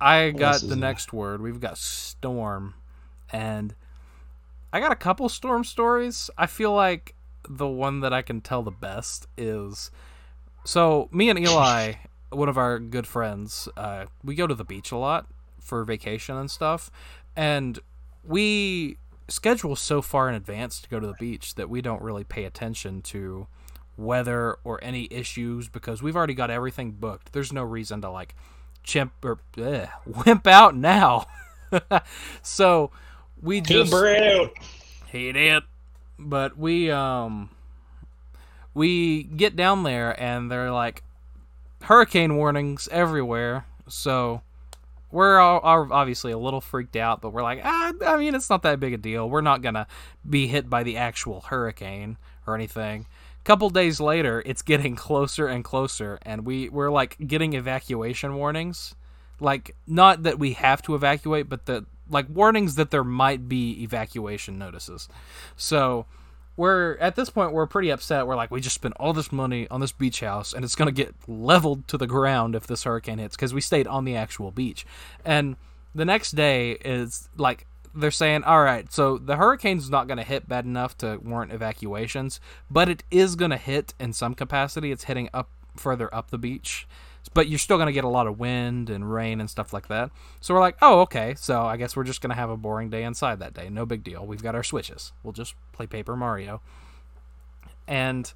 [0.00, 1.42] I got the next word.
[1.42, 2.74] We've got storm,
[3.30, 3.74] and
[4.76, 6.28] I got a couple storm stories.
[6.36, 7.14] I feel like
[7.48, 9.90] the one that I can tell the best is
[10.66, 11.94] so me and Eli,
[12.30, 15.28] one of our good friends, uh, we go to the beach a lot
[15.62, 16.90] for vacation and stuff,
[17.34, 17.78] and
[18.22, 22.24] we schedule so far in advance to go to the beach that we don't really
[22.24, 23.46] pay attention to
[23.96, 27.32] weather or any issues because we've already got everything booked.
[27.32, 28.34] There's no reason to like
[28.82, 29.38] chimp or
[30.26, 31.24] wimp out now.
[32.42, 32.90] so
[33.42, 34.50] we just Brad.
[35.06, 35.62] hate it.
[36.18, 37.50] But we um
[38.74, 41.02] we get down there and they're like
[41.82, 43.66] hurricane warnings everywhere.
[43.88, 44.42] So
[45.10, 48.50] we're all, are obviously a little freaked out, but we're like, ah, I mean, it's
[48.50, 49.30] not that big a deal.
[49.30, 49.86] We're not gonna
[50.28, 53.06] be hit by the actual hurricane or anything.
[53.44, 58.94] Couple days later, it's getting closer and closer, and we we're like getting evacuation warnings.
[59.38, 63.82] Like not that we have to evacuate, but that like warnings that there might be
[63.82, 65.08] evacuation notices.
[65.56, 66.06] So
[66.56, 68.26] we're at this point we're pretty upset.
[68.26, 70.86] We're like we just spent all this money on this beach house and it's going
[70.86, 74.16] to get leveled to the ground if this hurricane hits cuz we stayed on the
[74.16, 74.86] actual beach.
[75.24, 75.56] And
[75.94, 80.24] the next day is like they're saying, "All right, so the hurricane's not going to
[80.24, 82.40] hit bad enough to warrant evacuations,
[82.70, 84.92] but it is going to hit in some capacity.
[84.92, 86.86] It's hitting up further up the beach,
[87.28, 90.10] but you're still gonna get a lot of wind and rain and stuff like that.
[90.40, 91.34] So we're like, oh, okay.
[91.36, 93.68] So I guess we're just gonna have a boring day inside that day.
[93.68, 94.26] No big deal.
[94.26, 95.12] We've got our switches.
[95.22, 96.60] We'll just play Paper Mario.
[97.86, 98.32] And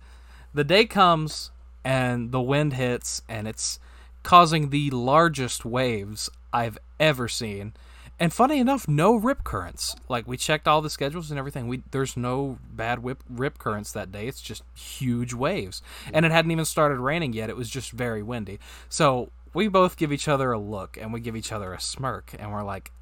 [0.55, 1.51] the day comes
[1.85, 3.79] and the wind hits and it's
[4.23, 7.73] causing the largest waves I've ever seen.
[8.21, 9.97] And funny enough, no rip currents.
[10.07, 11.69] Like we checked all the schedules and everything.
[11.69, 14.29] We there's no bad whip, rip currents that day.
[14.29, 15.81] It's just huge waves.
[16.13, 17.49] And it hadn't even started raining yet.
[17.49, 18.61] It was just very windy.
[18.91, 22.35] So we both give each other a look and we give each other a smirk
[22.39, 22.93] and we're like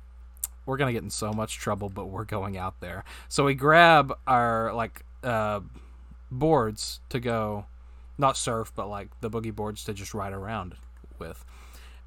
[0.67, 3.05] we're to get in so much trouble but we're going out there.
[3.29, 5.61] So we grab our like uh
[6.31, 7.67] boards to go
[8.19, 10.77] not surf but like the boogie boards to just ride around
[11.19, 11.45] with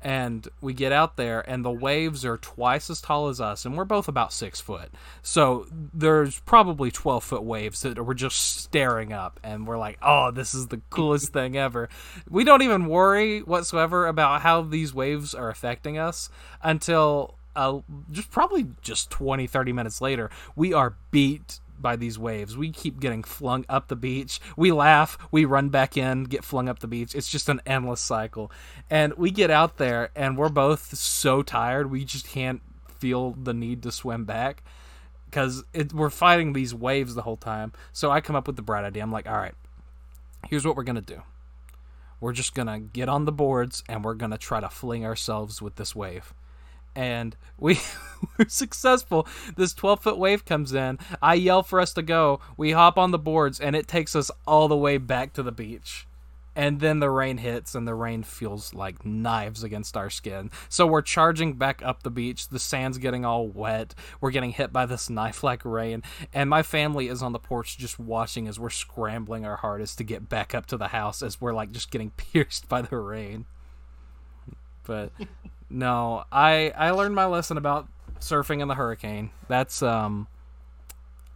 [0.02, 3.78] and we get out there and the waves are twice as tall as us and
[3.78, 4.90] we're both about six foot.
[5.22, 10.32] So there's probably 12 foot waves that we're just staring up and we're like oh
[10.32, 11.90] this is the coolest thing ever.
[12.30, 16.30] We don't even worry whatsoever about how these waves are affecting us
[16.64, 17.80] until uh,
[18.12, 22.56] just probably just 20 30 minutes later we are beat by these waves.
[22.56, 24.40] We keep getting flung up the beach.
[24.56, 27.16] We laugh, we run back in, get flung up the beach.
[27.16, 28.52] It's just an endless cycle.
[28.90, 32.62] And we get out there and we're both so tired, we just can't
[33.00, 34.64] feel the need to swim back
[35.26, 35.64] because
[35.94, 37.72] we're fighting these waves the whole time.
[37.94, 39.02] So I come up with the bright idea.
[39.02, 39.56] I'm like, all right,
[40.50, 41.22] here's what we're going to do.
[42.20, 45.06] We're just going to get on the boards and we're going to try to fling
[45.06, 46.34] ourselves with this wave
[46.96, 47.80] and we
[48.38, 49.28] were successful.
[49.56, 51.00] This 12 foot wave comes in.
[51.22, 52.40] I yell for us to go.
[52.58, 55.52] We hop on the boards, and it takes us all the way back to the
[55.52, 56.08] beach.
[56.54, 60.52] And then the rain hits, and the rain feels like knives against our skin.
[60.68, 62.50] So we're charging back up the beach.
[62.50, 63.96] The sand's getting all wet.
[64.20, 66.04] We're getting hit by this knife like rain.
[66.34, 70.04] And my family is on the porch just watching as we're scrambling our hardest to
[70.04, 73.46] get back up to the house as we're like just getting pierced by the rain.
[74.84, 75.14] But
[75.72, 77.88] no, I I learned my lesson about
[78.20, 79.32] surfing in the hurricane.
[79.48, 80.28] That's um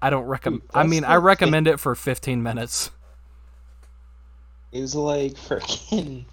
[0.02, 1.74] I don't recommend I mean, I recommend thing.
[1.74, 2.92] it for 15 minutes.
[4.72, 6.26] It's like freaking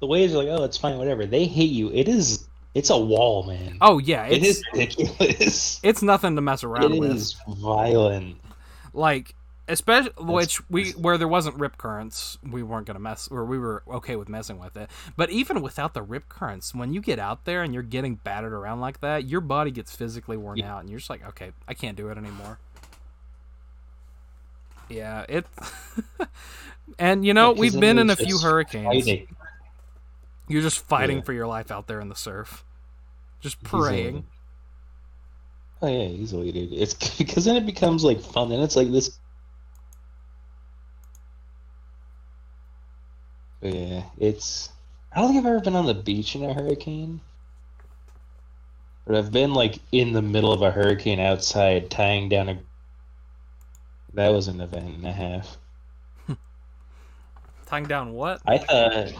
[0.00, 1.90] the waves are like, "Oh, it's fine, whatever." They hate you.
[1.92, 3.78] It is it's a wall, man.
[3.80, 5.80] Oh yeah, it's, it is ridiculous.
[5.82, 7.10] It's nothing to mess around it with.
[7.10, 8.38] It is violent.
[8.94, 9.34] Like
[9.68, 13.82] especially which we where there wasn't rip currents we weren't gonna mess or we were
[13.86, 17.44] okay with messing with it but even without the rip currents when you get out
[17.44, 20.74] there and you're getting battered around like that your body gets physically worn yeah.
[20.74, 22.58] out and you're just like okay i can't do it anymore
[24.88, 25.46] yeah it
[26.98, 29.28] and you know we've been in a few hurricanes fighting.
[30.48, 31.24] you're just fighting yeah.
[31.24, 32.64] for your life out there in the surf
[33.40, 34.24] just praying
[35.80, 36.72] Oh yeah, easily, dude.
[36.72, 39.16] It's because then it becomes like fun, and it's like this
[43.60, 44.70] Yeah, it's.
[45.12, 47.20] I don't think I've ever been on the beach in a hurricane.
[49.06, 52.58] But I've been like in the middle of a hurricane outside tying down a.
[54.14, 55.56] That was an event and a half.
[57.66, 58.40] tying down what?
[58.46, 59.14] I thought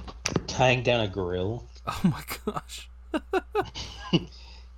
[0.47, 1.65] tying down a grill.
[1.87, 2.89] Oh my gosh.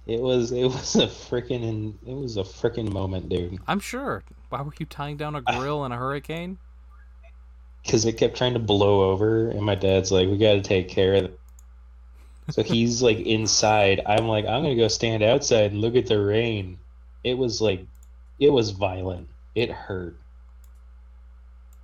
[0.07, 3.59] it was it was a freaking and it was a freaking moment, dude.
[3.67, 4.23] I'm sure.
[4.49, 5.59] Why were you tying down a ah.
[5.59, 6.59] grill in a hurricane?
[7.83, 10.89] Because it kept trying to blow over, and my dad's like, "We got to take
[10.89, 11.41] care of it."
[12.51, 14.01] So he's like inside.
[14.07, 16.79] I'm like, I'm gonna go stand outside and look at the rain.
[17.25, 17.85] It was like,
[18.39, 19.29] it was violent.
[19.55, 20.17] It hurt.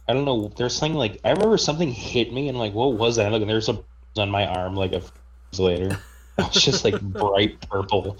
[0.09, 0.53] I don't know.
[0.57, 3.33] There's something like I remember something hit me, and like, what was that?
[3.33, 3.83] Look, and there's a
[4.17, 5.03] on my arm like a
[5.59, 5.99] later.
[6.39, 8.19] It's just like bright purple,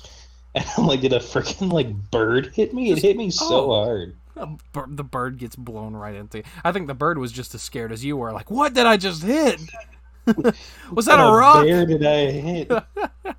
[0.55, 2.91] and I'm like, did a freaking like bird hit me?
[2.91, 3.85] It hit me so oh.
[3.85, 6.43] hard the bird gets blown right into.
[6.63, 8.33] I think the bird was just as scared as you were.
[8.33, 9.61] Like, what did I just hit?
[10.93, 11.65] was that a rock?
[11.65, 12.71] Where did I hit?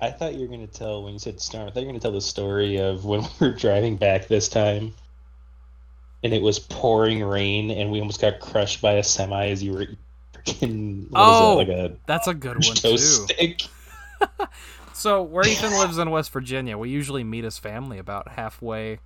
[0.00, 1.66] I thought you were going to tell when you said storm.
[1.66, 4.28] I thought you were going to tell the story of when we were driving back
[4.28, 4.94] this time,
[6.22, 9.72] and it was pouring rain, and we almost got crushed by a semi as you
[9.72, 9.86] were
[10.32, 11.08] freaking.
[11.14, 12.96] oh, that, like a that's a good one too.
[14.98, 18.98] So where Ethan lives in West Virginia, we usually meet his family about halfway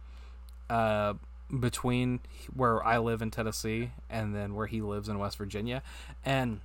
[0.71, 1.13] uh,
[1.61, 2.21] between
[2.55, 5.83] where I live in Tennessee and then where he lives in West Virginia.
[6.25, 6.61] And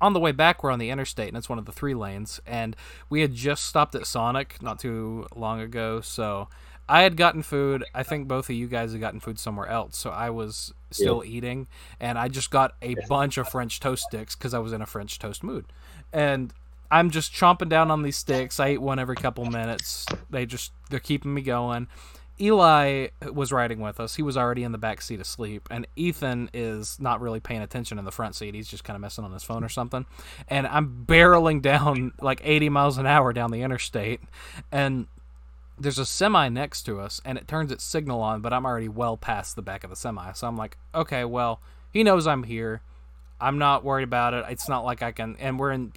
[0.00, 2.40] on the way back, we're on the interstate, and it's one of the three lanes.
[2.46, 2.76] And
[3.10, 6.48] we had just stopped at Sonic not too long ago, so
[6.88, 7.84] I had gotten food.
[7.94, 11.22] I think both of you guys had gotten food somewhere else, so I was still
[11.22, 11.30] yeah.
[11.30, 11.66] eating,
[12.00, 14.86] and I just got a bunch of French toast sticks because I was in a
[14.86, 15.66] French toast mood.
[16.10, 16.54] And
[16.90, 18.58] I'm just chomping down on these sticks.
[18.58, 20.06] I eat one every couple minutes.
[20.28, 21.88] They just they're keeping me going.
[22.40, 24.14] Eli was riding with us.
[24.14, 27.98] He was already in the back seat asleep, and Ethan is not really paying attention
[27.98, 28.54] in the front seat.
[28.54, 30.06] He's just kind of messing on his phone or something.
[30.48, 34.20] And I'm barreling down like 80 miles an hour down the interstate,
[34.72, 35.06] and
[35.78, 38.88] there's a semi next to us, and it turns its signal on, but I'm already
[38.88, 40.32] well past the back of the semi.
[40.32, 41.60] So I'm like, okay, well,
[41.92, 42.80] he knows I'm here.
[43.38, 44.44] I'm not worried about it.
[44.48, 45.92] It's not like I can, and we're in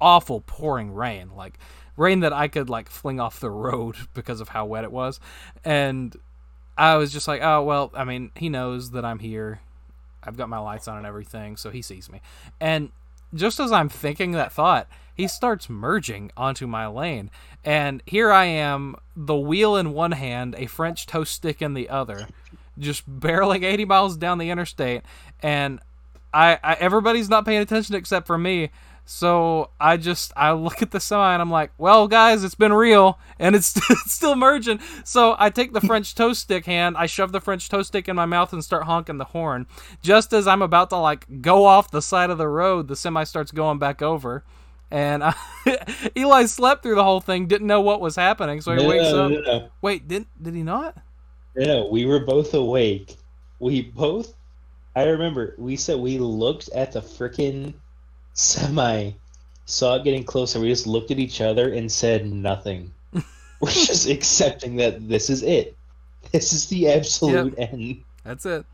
[0.00, 1.30] awful pouring rain.
[1.36, 1.58] Like,
[1.96, 5.20] rain that I could like fling off the road because of how wet it was.
[5.64, 6.16] And
[6.76, 9.60] I was just like, oh, well, I mean, he knows that I'm here.
[10.22, 12.20] I've got my lights on and everything, so he sees me.
[12.60, 12.90] And
[13.34, 17.30] just as I'm thinking that thought, he starts merging onto my lane.
[17.64, 21.88] And here I am, the wheel in one hand, a French toast stick in the
[21.88, 22.28] other,
[22.78, 25.02] just barreling 80 miles down the interstate.
[25.40, 25.78] And
[26.32, 28.70] I, I everybody's not paying attention except for me.
[29.06, 32.72] So I just I look at the semi and I'm like, well, guys, it's been
[32.72, 34.80] real and it's, it's still merging.
[35.04, 38.16] So I take the French toast stick hand, I shove the French toast stick in
[38.16, 39.66] my mouth and start honking the horn.
[40.02, 43.24] Just as I'm about to like go off the side of the road, the semi
[43.24, 44.44] starts going back over.
[44.90, 45.34] And I,
[46.16, 49.10] Eli slept through the whole thing, didn't know what was happening, so he No, wakes
[49.10, 49.30] no, up.
[49.44, 49.68] no.
[49.82, 50.96] Wait, did did he not?
[51.56, 53.16] No, we were both awake.
[53.58, 54.34] We both.
[54.96, 57.74] I remember we said we looked at the freaking
[58.34, 59.12] semi,
[59.64, 60.60] saw it getting closer.
[60.60, 62.92] We just looked at each other and said nothing.
[63.60, 65.76] we're just accepting that this is it.
[66.32, 68.02] This is the absolute end.
[68.24, 68.66] That's it.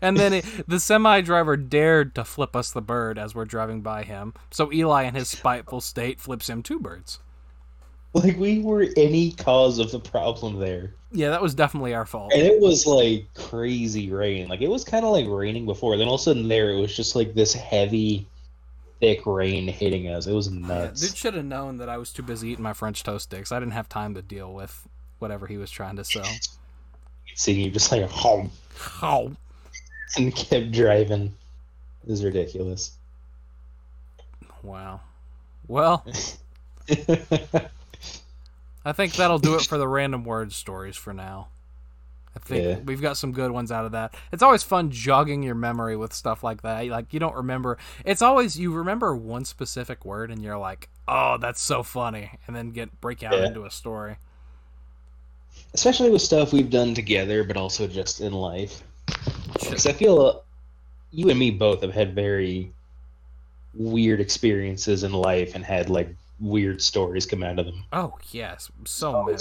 [0.00, 3.82] And then it, the semi driver dared to flip us the bird as we're driving
[3.82, 4.34] by him.
[4.50, 7.20] So Eli, in his spiteful state, flips him two birds.
[8.14, 10.94] Like we were any cause of the problem there.
[11.12, 12.32] Yeah, that was definitely our fault.
[12.32, 14.48] And it was like crazy rain.
[14.48, 15.96] Like it was kind of like raining before.
[15.96, 18.26] Then all of a sudden there it was just like this heavy,
[19.00, 20.26] thick rain hitting us.
[20.26, 21.00] It was Yeah, nuts.
[21.00, 23.52] dude should have known that I was too busy eating my French toast sticks.
[23.52, 24.86] I didn't have time to deal with
[25.18, 26.24] whatever he was trying to sell.
[27.34, 28.50] Seeing you just like home
[29.02, 29.32] Oh,
[30.16, 31.34] and kept driving.
[32.04, 32.92] It was ridiculous.
[34.62, 35.00] wow.
[35.68, 36.04] Well,
[38.84, 41.48] I think that'll do it for the random word stories for now.
[42.36, 42.78] I think Yeah.
[42.84, 44.14] we've got some good ones out of that.
[44.30, 46.86] It's always fun jogging your memory with stuff like that.
[46.88, 47.78] Like you don't remember.
[48.04, 52.54] It's always you remember one specific word and you're like, "Oh, that's so funny," and
[52.54, 53.46] then get break out Yeah.
[53.46, 54.16] into a story.
[55.72, 58.82] Especially with stuff we've done together, but also just in life.
[59.54, 60.34] Because I feel uh,
[61.12, 62.70] you and me both have had very
[63.74, 67.84] weird experiences in life and had like weird stories come out of them.
[67.92, 69.38] Oh yes, so Oh, many.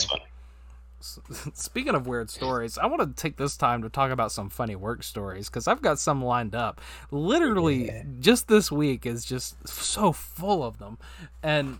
[1.53, 4.75] Speaking of weird stories, I want to take this time to talk about some funny
[4.75, 6.81] work stories because I've got some lined up.
[7.11, 8.03] Literally, Yeah.
[8.19, 10.97] just this week is just so full of them,
[11.43, 11.77] and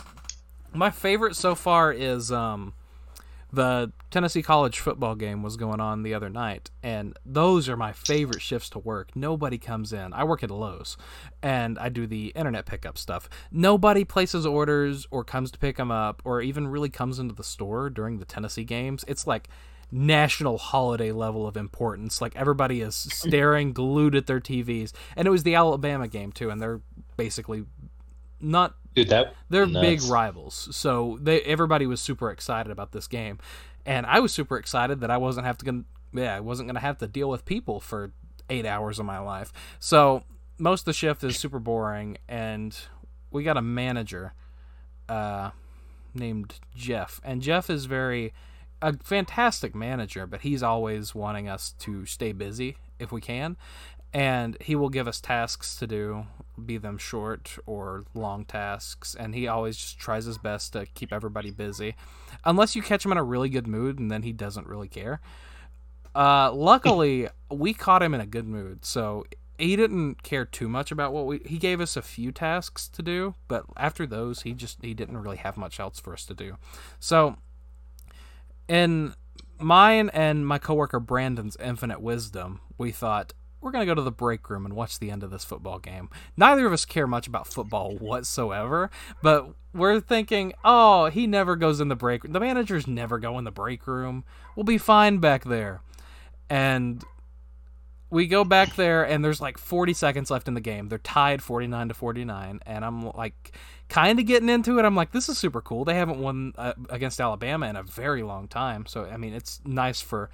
[0.74, 2.74] my favorite so far is um,
[3.56, 7.92] the Tennessee college football game was going on the other night, and those are my
[7.92, 9.16] favorite shifts to work.
[9.16, 10.14] Nobody comes in.
[10.14, 10.98] I work at Lowe's,
[11.42, 13.30] and I do the internet pickup stuff.
[13.52, 17.44] Nobody places orders or comes to pick them up, or even really comes into the
[17.44, 19.04] store during the Tennessee games.
[19.08, 19.50] It's like
[19.92, 22.22] national holiday level of importance.
[22.22, 26.50] Like everybody is staring glued at their TVs, and it was the Alabama game too,
[26.50, 26.82] and they're
[27.18, 27.66] basically
[28.46, 29.86] not Dude, that they're Nuts.
[29.86, 33.40] big rivals, so they everybody was super excited about this game,
[33.86, 35.84] and I was super excited that I wasn't have to gonna,
[36.14, 38.14] yeah I wasn't gonna have to deal with people for
[38.50, 39.52] eight hours of my life.
[39.80, 40.24] So
[40.58, 42.78] most of the shift is super boring, and
[43.32, 44.34] we got a manager,
[45.10, 45.50] uh,
[46.14, 48.34] named Jeff, and Jeff is very
[48.82, 53.58] a fantastic manager, but he's always wanting us to stay busy if we can,
[54.14, 56.28] and he will give us tasks to do
[56.64, 61.12] be them short or long tasks and he always just tries his best to keep
[61.12, 61.96] everybody busy.
[62.44, 65.22] Unless you catch him in a really good mood and then he doesn't really care.
[66.14, 69.26] Uh, luckily we caught him in a good mood so
[69.58, 73.02] he didn't care too much about what we he gave us a few tasks to
[73.02, 76.34] do but after those he just he didn't really have much else for us to
[76.34, 76.58] do.
[77.00, 77.38] So
[78.68, 79.14] in
[79.60, 83.34] mine and my coworker Brandon's infinite wisdom, we thought
[83.66, 85.80] we're going to go to the break room and watch the end of this football
[85.80, 86.08] game.
[86.38, 88.92] Neither of us care much about football whatsoever,
[89.24, 92.34] but we're thinking, oh, he never goes in the break room.
[92.34, 94.24] The managers never go in the break room.
[94.56, 95.82] We'll be fine back there.
[96.48, 97.04] And
[98.12, 100.88] we go back there and there's like 40 seconds left in the game.
[100.88, 103.58] They're tied 49 to 49 and I'm like
[103.90, 104.86] kind of getting into it.
[104.86, 105.86] I'm like this is super cool.
[105.86, 108.86] They haven't won uh, against Alabama in a very long time.
[108.86, 110.30] So I mean, it's nice for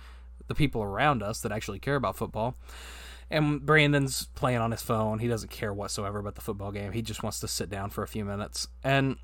[0.48, 2.56] the people around us that actually care about football.
[3.32, 5.20] And Brandon's playing on his phone.
[5.20, 6.92] He doesn't care whatsoever about the football game.
[6.92, 8.68] He just wants to sit down for a few minutes.
[8.84, 9.16] And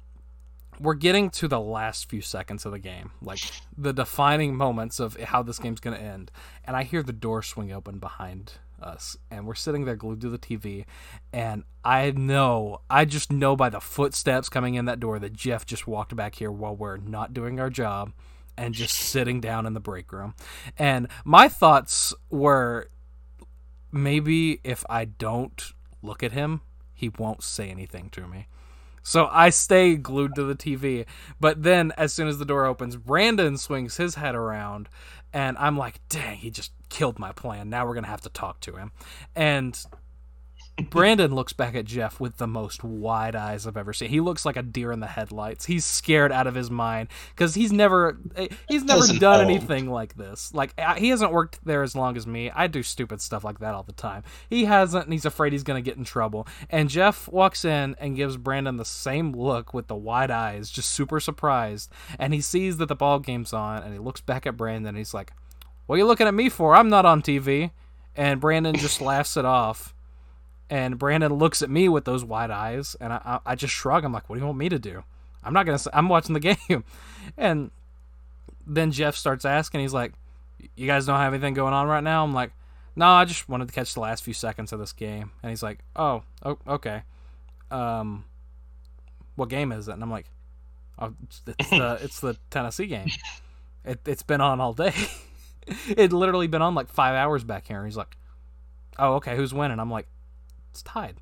[0.79, 3.39] we're getting to the last few seconds of the game, like
[3.77, 6.31] the defining moments of how this game's going to end.
[6.63, 10.29] And I hear the door swing open behind us, and we're sitting there glued to
[10.29, 10.85] the TV.
[11.33, 15.65] And I know, I just know by the footsteps coming in that door that Jeff
[15.65, 18.13] just walked back here while we're not doing our job
[18.55, 20.35] and just sitting down in the break room.
[20.77, 22.89] And my thoughts were
[23.91, 26.61] maybe if I don't look at him,
[26.93, 28.47] he won't say anything to me.
[29.03, 31.05] So I stay glued to the TV.
[31.39, 34.89] But then, as soon as the door opens, Brandon swings his head around,
[35.31, 37.69] and I'm like, dang, he just killed my plan.
[37.69, 38.91] Now we're going to have to talk to him.
[39.33, 39.81] And
[40.91, 44.09] Brandon looks back at Jeff with the most wide eyes I've ever seen.
[44.09, 45.65] He looks like a deer in the headlights.
[45.65, 49.49] He's scared out of his mind because he's never eh, he's never Doesn't done know.
[49.53, 50.53] anything like this.
[50.53, 52.51] Like I- he hasn't worked there as long as me.
[52.51, 54.21] I do stupid stuff like that all the time.
[54.51, 56.47] He hasn't, and he's afraid he's gonna get in trouble.
[56.69, 60.91] And Jeff walks in and gives Brandon the same look with the wide eyes, just
[60.91, 61.91] super surprised.
[62.19, 64.89] And he sees that the ball game's on, and he looks back at Brandon.
[64.89, 65.33] and He's like,
[65.87, 66.75] "What are you looking at me for?
[66.75, 67.71] I'm not on TV."
[68.15, 69.95] And Brandon just laughs it off.
[70.69, 74.03] And Brandon looks at me with those wide eyes, and I, I, I just shrug.
[74.03, 75.03] I'm like, "What do you want me to do?
[75.43, 75.79] I'm not gonna.
[75.79, 76.83] Say, I'm watching the game."
[77.37, 77.71] And
[78.65, 79.79] then Jeff starts asking.
[79.79, 80.13] He's like,
[80.75, 82.51] "You guys don't have anything going on right now?" I'm like,
[82.97, 85.63] "No, I just wanted to catch the last few seconds of this game." And he's
[85.63, 87.03] like, "Oh, oh okay.
[87.71, 88.25] Um,
[89.35, 90.29] what game is it?" And I'm like,
[90.99, 93.07] "Oh, it's it's the it's the Tennessee game.
[93.85, 94.93] It it's been on all day.
[95.87, 98.17] it literally been on like five hours back here." And he's like,
[98.99, 99.37] "Oh, okay.
[99.37, 100.07] Who's winning?" I'm like,
[100.77, 101.21] "It's tied.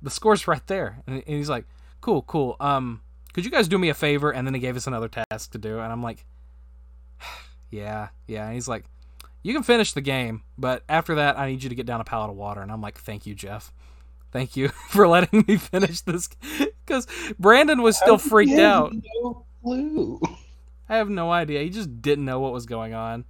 [0.00, 1.64] The score's right there." And he's like,
[2.00, 2.56] "Cool, cool.
[2.60, 3.00] Um,
[3.32, 5.58] could you guys do me a favor?" And then he gave us another task to
[5.58, 6.24] do, and I'm like,
[7.70, 8.84] "Yeah, yeah." And he's like,
[9.42, 12.04] "You can finish the game, but after that, I need you to get down a
[12.04, 13.72] pallet of water." And I'm like, "Thank you, Jeff.
[14.30, 16.28] Thank you for letting me finish this."
[16.86, 18.92] Because Brandon was still freaked He had out.
[18.94, 20.20] No clue.
[20.88, 21.62] I have no idea.
[21.62, 23.24] He just didn't know what was going on.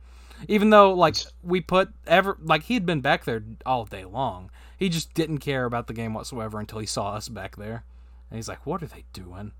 [0.48, 4.50] Even though like we put ever like he'd been back there all day long.
[4.84, 7.84] He just didn't care about the game whatsoever until he saw us back there.
[8.28, 9.52] And he's like, "What are they doing?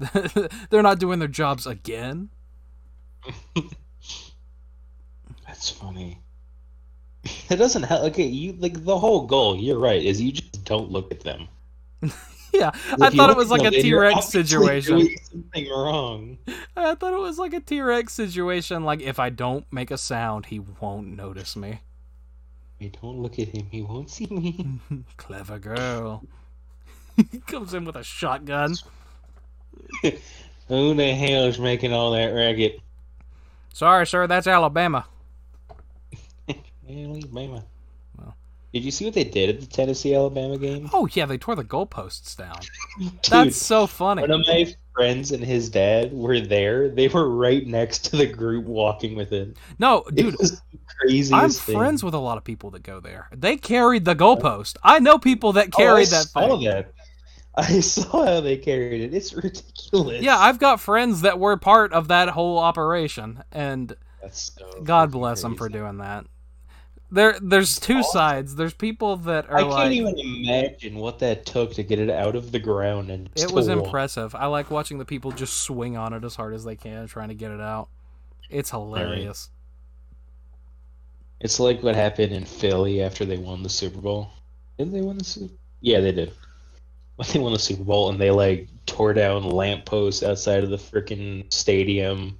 [0.70, 2.30] They're not doing their jobs again?"
[5.46, 6.22] That's funny.
[7.50, 8.04] It doesn't help.
[8.04, 9.56] Okay, you like the whole goal.
[9.58, 10.02] You're right.
[10.02, 11.48] Is you just don't look at them.
[12.54, 15.06] Yeah, I thought it was like a you're T-Rex situation.
[15.30, 16.38] something wrong.
[16.74, 20.46] I thought it was like a T-Rex situation like if I don't make a sound,
[20.46, 21.80] he won't notice me.
[22.78, 23.66] Hey, don't look at him.
[23.70, 24.78] He won't see me.
[25.16, 26.24] Clever girl.
[27.30, 28.74] he comes in with a shotgun.
[30.68, 32.80] Who the hell is making all that racket?
[33.72, 35.06] Sorry, sir, that's Alabama.
[36.88, 37.64] Alabama.
[38.18, 38.34] Well.
[38.72, 40.90] Did you see what they did at the Tennessee Alabama game?
[40.92, 42.58] Oh yeah, they tore the goalposts down.
[42.98, 44.22] Dude, That's so funny.
[44.22, 46.88] one of my friends and his dad were there.
[46.88, 49.56] They were right next to the group walking with it.
[49.78, 50.60] No, It dude, the
[51.00, 51.76] craziest I'm thing.
[51.76, 53.28] friends with a lot of people that go there.
[53.32, 54.76] They carried the goalpost.
[54.82, 56.64] I know people that Oh, carried that saw thing.
[56.64, 56.92] that.
[57.56, 59.14] I saw how they carried it.
[59.14, 60.22] It's ridiculous.
[60.22, 63.94] Yeah, I've got friends that were part of that whole operation, and
[64.30, 66.26] so God bless them for doing that.
[67.10, 68.56] There, there's two sides.
[68.56, 72.10] There's people that are I can't like, even imagine what that took to get it
[72.10, 73.84] out of the ground and it was walk.
[73.84, 74.34] impressive.
[74.34, 77.28] I like watching the people just swing on it as hard as they can, trying
[77.28, 77.88] to get it out.
[78.50, 79.50] It's hilarious.
[81.40, 84.30] It's like what happened in Philly after they won the Super Bowl.
[84.78, 85.54] Did they win the Super?
[85.80, 86.32] Yeah, they did.
[87.16, 90.76] When they won the Super Bowl and they like tore down lampposts outside of the
[90.76, 92.38] freaking stadium.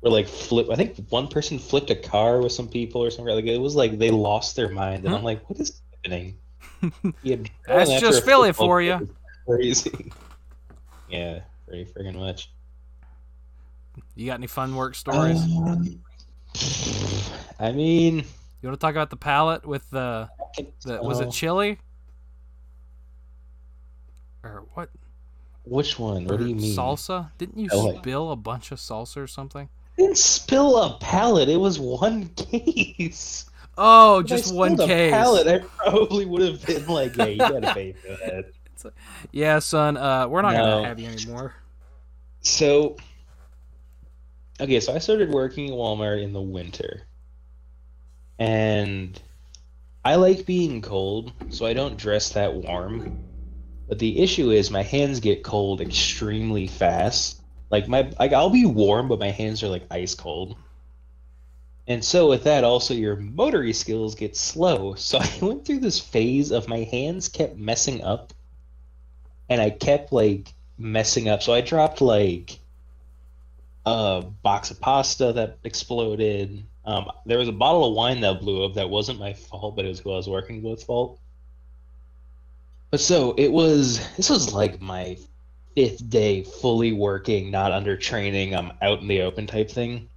[0.00, 0.68] Or like flip.
[0.70, 3.34] I think one person flipped a car with some people or something.
[3.34, 5.14] Like it was like they lost their mind, and?
[5.14, 6.36] I'm like, what is happening?
[7.24, 7.36] Yeah,
[7.66, 9.08] That's just Philly for you.
[9.46, 10.12] Crazy.
[11.10, 12.50] Yeah, pretty freaking much.
[14.14, 15.40] You got any fun work stories?
[15.40, 16.00] Um,
[17.58, 18.16] I mean,
[18.60, 20.28] you want to talk about the palette with the,
[20.84, 21.78] the was it chili?
[24.44, 24.90] Or what?
[25.64, 26.26] which one?
[26.26, 26.76] What do you mean?
[26.76, 27.30] Salsa?
[27.38, 29.68] Didn't you like- spill a bunch of salsa or something?
[29.98, 31.48] I didn't spill a pallet.
[31.48, 33.46] It was one case.
[33.76, 35.12] Oh, If I just one case.
[35.12, 38.44] pallet, I probably would have been like, "Yeah, you gotta pay for that."
[39.32, 39.96] Yeah, son.
[39.96, 40.62] Uh, we're not No.
[40.62, 41.52] gonna have you anymore.
[42.42, 42.96] So,
[44.60, 47.02] okay, so I started working at Walmart in the winter,
[48.38, 49.20] and
[50.04, 53.18] I like being cold, so I don't dress that warm.
[53.88, 57.37] But the issue is my hands get cold extremely fast.
[57.70, 60.56] Like my, like I'll be warm, but my hands are like ice cold.
[61.86, 64.94] And so with that, also your motory skills get slow.
[64.94, 68.32] So I went through this phase of my hands kept messing up,
[69.48, 71.42] and I kept like messing up.
[71.42, 72.58] So I dropped like
[73.86, 76.62] a box of pasta that exploded.
[76.84, 78.74] Um, there was a bottle of wine that blew up.
[78.74, 81.18] That wasn't my fault, but it was who I was working with fault.
[82.90, 84.00] But so it was.
[84.16, 85.18] This was like my
[85.78, 88.52] fifth day fully working, not under training.
[88.52, 90.08] I'm out in the open type thing.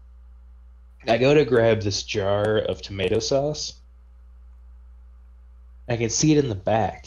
[1.08, 3.76] I go to grab this jar of tomato sauce.
[5.88, 7.06] I can see it in the back.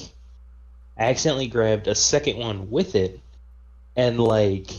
[0.96, 3.18] I accidentally grabbed a second one with it
[3.96, 4.70] and like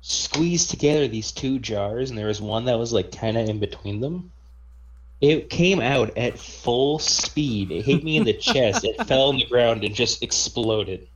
[0.00, 3.60] squeezed together these two jars and there was one that was like kind of in
[3.60, 4.32] between them.
[5.20, 7.70] It came out at full speed.
[7.70, 8.84] It hit me in the chest.
[8.84, 11.06] It fell on the ground and just exploded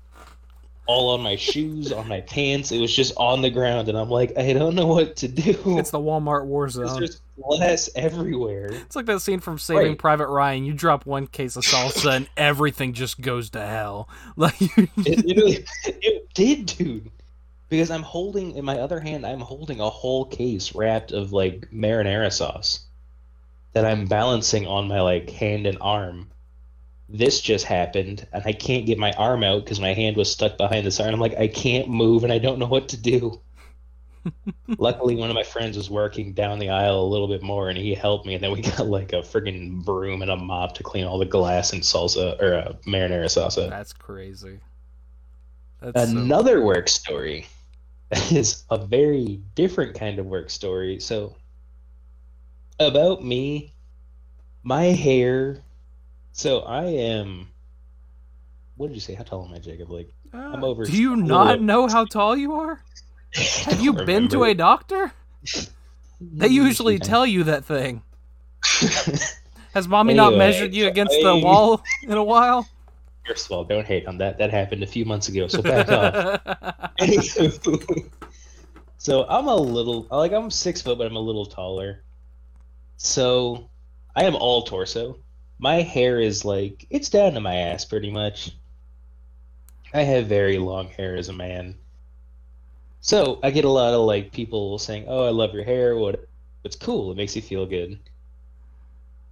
[0.87, 2.73] all on my shoes, on my pants.
[2.73, 5.79] It was just on the ground, and I'm like, I don't know what to do.
[5.79, 6.99] It's the Walmart war zone.
[6.99, 8.69] There's glass everywhere.
[8.73, 9.99] It's like that scene from Saving Right.
[9.99, 10.65] Private Ryan.
[10.65, 14.09] You drop one case of salsa and everything just goes to hell.
[14.37, 17.11] Like you, It literally, it did, dude.
[17.69, 21.69] Because I'm holding in my other hand, I'm holding a whole case wrapped of like
[21.73, 22.85] marinara sauce
[23.73, 26.29] that I'm balancing on my like hand and arm.
[27.09, 30.57] This just happened, and I can't get my arm out because my hand was stuck
[30.57, 31.15] behind this arm.
[31.15, 33.41] I'm like, I can't move, and I don't know what to do.
[34.79, 37.79] Luckily, one of my friends was working down the aisle a little bit more, and
[37.79, 38.35] he helped me.
[38.35, 41.27] And then we got like a friggin' broom and a mop to clean all the
[41.27, 43.57] glass and salsa or uh, marinara sauce.
[43.57, 43.71] up.
[43.71, 44.59] that's crazy.
[45.81, 47.47] That's so- Another work story
[48.33, 50.99] is a very different kind of work story.
[50.99, 51.37] So,
[52.81, 53.75] about me,
[54.63, 55.63] my hair.
[56.37, 57.49] So, I am.
[58.77, 59.15] What did you say?
[59.15, 59.91] How tall am I, Jacob?
[59.91, 62.83] Like, uh, I'm over- Do you not know how tall you are?
[63.65, 65.13] Have you don't been to a doctor?
[66.21, 68.03] They usually tell you that thing.
[69.75, 72.67] Has mommy not measured you against the wall in a while?
[73.27, 74.39] First of all, don't hate on that.
[74.39, 76.41] That happened a few months ago, so back off.
[78.97, 82.03] So I'm a little like I'm six foot, but I'm a little taller.
[82.97, 83.69] So
[84.15, 85.19] I am all torso.
[85.59, 88.53] My hair is like it's down to my ass pretty much.
[89.95, 91.77] I have very long hair as a man.
[93.01, 95.97] So I get a lot of like people saying, "Oh, I love your hair.
[95.97, 96.29] What?
[96.65, 97.13] It's cool.
[97.13, 97.99] It makes you feel good."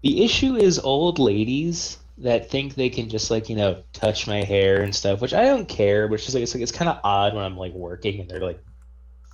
[0.03, 4.43] The issue is old ladies that think they can just like you know touch my
[4.43, 6.09] hair and stuff, which I don't care.
[6.09, 8.31] But it's just like it's like it's kind of odd when I'm like working and
[8.31, 8.62] they're like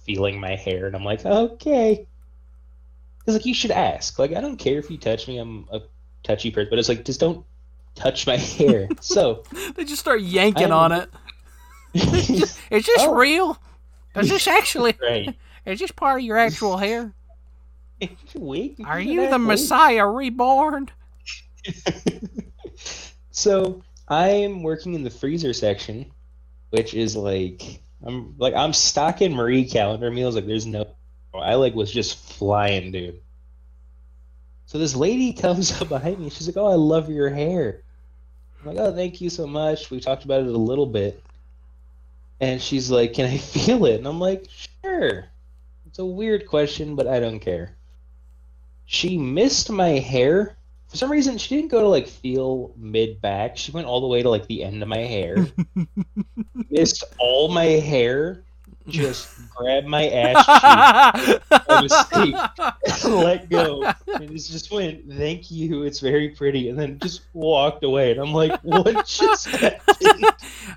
[0.05, 2.07] feeling my hair, and I'm like, okay,
[3.18, 4.18] because like you should ask.
[4.18, 5.38] Like I don't care if you touch me.
[5.38, 5.80] I'm a
[6.23, 7.45] touchy person, but it's like just don't
[7.95, 8.89] touch my hair.
[9.01, 9.43] so
[9.75, 11.11] they just start yanking I'm- on it.
[11.95, 12.57] it.
[12.71, 13.14] Is this Oh.
[13.14, 13.59] real?
[14.16, 14.97] Is this actually?
[15.03, 15.35] right.
[15.66, 17.12] Is this part of your actual hair?
[18.85, 19.39] Are you the.
[19.39, 20.89] Messiah reborn?
[23.31, 26.11] so I'm working in the freezer section,
[26.71, 30.35] which is like I'm like I'm stocking Marie Callender meals.
[30.35, 30.87] Like there's no,
[31.35, 33.21] I like was just flying, dude.
[34.71, 36.31] So this lady comes up behind me.
[36.31, 37.83] She's like, "Oh, I love your hair."
[38.61, 41.21] I'm like, "Oh, thank you so much." We talked about it a little bit,
[42.39, 44.47] and she's like, "Can I feel it?" And I'm like,
[44.85, 45.27] "Sure."
[45.87, 47.75] It's a weird question, but I don't care.
[48.87, 50.57] She missed my hair
[50.91, 53.57] for some reason, she didn't go to like feel mid back.
[53.57, 55.47] She went all the way to like the end of my hair.
[56.71, 58.43] Missed all my hair.
[58.91, 63.82] Just grabbed my ass cheek by mistake and let go.
[64.14, 65.82] And it just went, "Thank you.
[65.84, 68.12] It's very pretty," and then just walked away.
[68.12, 70.26] And I'm like, "What just happened?"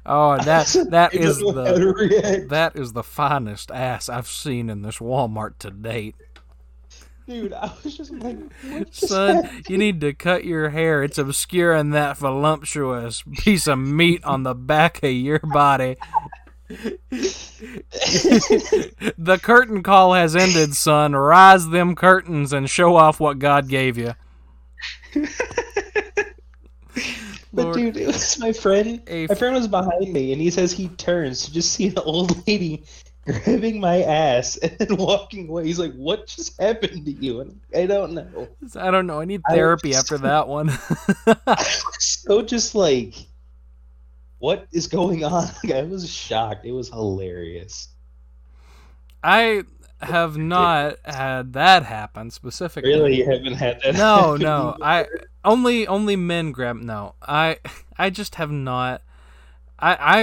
[0.05, 4.69] oh, that that is know how to the that is the finest ass I've seen
[4.69, 6.15] in this Walmart to date.
[7.27, 7.53] dude.
[7.53, 8.37] I was just like,
[8.67, 11.03] "What just Son, you need to cut your hair.
[11.03, 15.95] It's obscuring that voluptuous piece of meat on the back of your body.
[19.17, 21.13] the curtain call has ended, son.
[21.15, 24.13] Rise them curtains and show off what God gave you.
[27.55, 27.77] But Lord.
[27.77, 28.99] dude, it was my friend.
[29.07, 31.99] A My friend was behind me, and he says he turns to just see an
[31.99, 32.83] old lady
[33.25, 35.65] grabbing my ass and then walking away.
[35.65, 38.47] He's like, "What just happened to you?" And I don't know.
[38.75, 39.19] I don't know.
[39.21, 40.71] I need I- therapy after that one.
[41.99, 43.13] So just like,
[44.43, 45.47] what is going on?
[45.63, 46.65] Like, I was shocked.
[46.65, 47.87] It was hilarious.
[49.23, 49.63] I
[50.01, 52.89] have not had that happen specifically.
[52.89, 53.93] Really, you haven't had that?
[53.95, 54.77] no, happen no.
[54.81, 55.07] I
[55.45, 56.75] only only men grab.
[56.75, 57.59] No, I
[57.97, 59.01] I just have not.
[59.79, 60.19] I I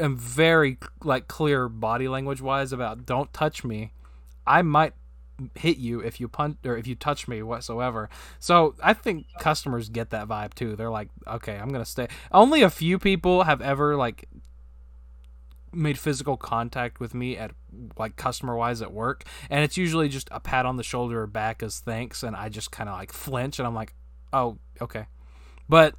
[0.00, 3.92] am very like clear body language wise about don't touch me.
[4.48, 4.94] I might
[5.54, 8.08] hit you if you punch or if you touch me whatsoever.
[8.38, 10.76] So I think customers get that vibe too.
[10.76, 12.08] They're like, okay, I'm gonna stay.
[12.32, 14.28] Only a few people have ever like
[15.72, 17.52] made physical contact with me at
[17.98, 21.26] like customer wise at work and it's usually just a pat on the shoulder or
[21.26, 23.94] back as thanks and i just kind of like flinch and i'm like
[24.32, 25.06] oh okay
[25.68, 25.94] but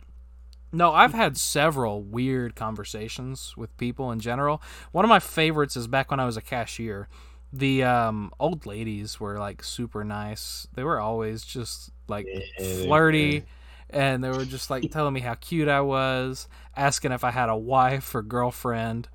[0.74, 4.62] no i've had several weird conversations with people in general
[4.92, 7.08] one of my favorites is back when i was a cashier
[7.54, 10.68] the um, old ladies were like super nice.
[10.76, 13.46] They were always just like Yeah, flirty
[13.90, 16.48] and they were just like telling me how cute I was,
[16.78, 19.10] asking if I had a wife or girlfriend,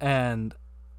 [0.00, 0.54] and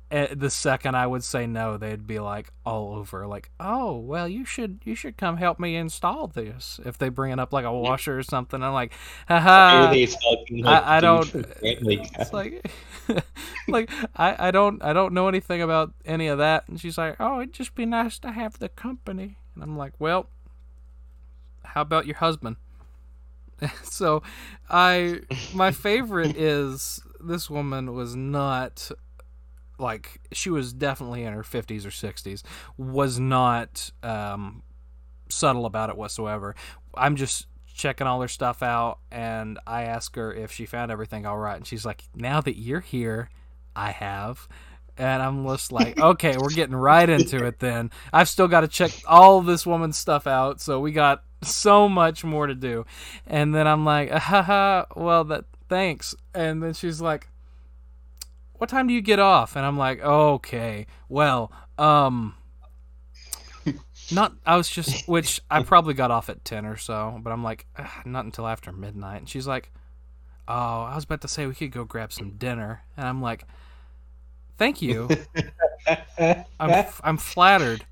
[0.10, 4.26] Eh, the second I would say no, they'd be like all over, like, "Oh, well,
[4.26, 7.66] you should you should come help me install this." If they bring it up like
[7.66, 8.93] a washer or something, I'm like,
[9.28, 12.10] they fucking, I- like, I don't- from Family Guy?
[12.20, 12.72] It's like,
[13.68, 17.18] like I, I don't I don't know anything about any of that, and she's like,
[17.20, 20.30] "Oh, it'd just be nice to have the company," and I'm like, "Well,
[21.66, 22.55] how about your husband?"
[23.84, 24.24] so,
[24.70, 25.20] I
[25.53, 28.89] my favorite is this woman was not
[29.80, 32.43] like she was definitely in her 50s or 60s
[32.78, 34.63] was not um,
[35.30, 36.55] subtle about it whatsoever.
[36.95, 37.47] I'm just
[37.78, 41.57] checking all her stuff out and i ask her if she found everything all right
[41.57, 43.30] and she's like now that you're here
[43.75, 44.47] i have.
[44.97, 47.91] And i'm just like okay we're getting right into it then.
[48.11, 52.23] I've still got to check all this woman's stuff out so we got so much
[52.23, 52.86] more to do.
[53.28, 56.15] And then i'm like haha well that thanks.
[56.34, 57.30] And then she's like
[58.58, 59.55] what time do you get off?
[59.55, 62.36] And i'm like okay well um
[64.12, 67.43] not i was just which i probably got off at 10 or so but i'm
[67.43, 67.66] like
[68.05, 69.18] not until after midnight.
[69.18, 69.72] And she's like
[70.47, 72.84] oh i was about to say we could go grab some dinner.
[72.95, 73.43] And i'm like
[74.58, 75.08] thank you.
[76.60, 77.86] I'm i'm flattered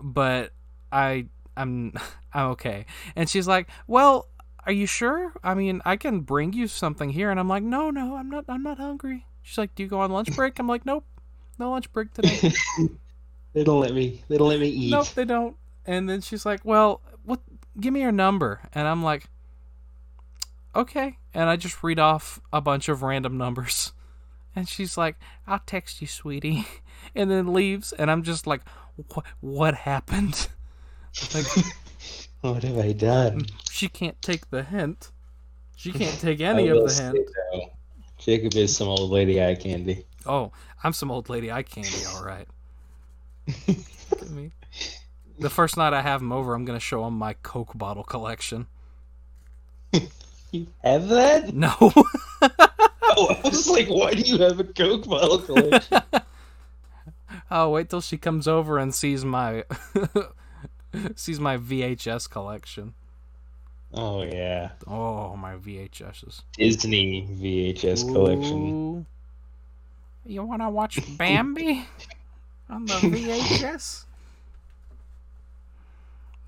[0.00, 0.52] but
[0.92, 1.92] i i'm
[2.32, 2.86] i'm okay.
[3.14, 4.28] And she's like well
[4.64, 5.32] are you sure?
[5.44, 7.30] I mean i can bring you something here.
[7.30, 10.00] And i'm like no no i'm not i'm not hungry she's like do you go
[10.00, 10.58] on lunch break?
[10.58, 11.04] I'm like nope.
[11.58, 12.52] No lunch break today.
[13.54, 14.22] They don't let me.
[14.28, 14.90] They don't let me eat.
[14.90, 15.56] nope they don't.
[15.86, 17.40] And then she's like well what
[17.80, 18.60] give me your number.
[18.74, 19.28] And i'm like
[20.74, 21.16] okay.
[21.32, 23.92] And i just read off a bunch of random numbers.
[24.58, 25.16] And she's like
[25.46, 26.66] i'll text you sweetie.
[27.14, 27.92] And then leaves.
[27.92, 28.60] And i'm just like
[28.96, 30.48] what what happened?
[31.34, 31.46] Like
[32.42, 33.46] What have I done?
[33.70, 35.10] she can't take the hint.
[35.76, 37.28] She can't take any of the hint
[38.18, 40.04] Jacob is some old lady eye candy.
[40.26, 40.50] oh
[40.82, 42.48] i'm some old lady eye candy all right
[44.30, 44.50] me-
[45.38, 48.66] the first night i have him over i'm gonna show him my coke bottle collection
[50.52, 51.54] You have that?
[51.54, 51.74] no
[53.18, 56.02] Oh, I was like, why do you have a Coke bottle collection?
[57.50, 59.64] Oh, wait till she comes over and sees my
[61.16, 62.92] sees my VHS collection.
[63.94, 66.42] Oh yeah, Oh, my VHSs.
[66.56, 69.06] Disney VHS collection.
[70.24, 71.86] You want to watch Bambi
[72.70, 74.04] on the VHS?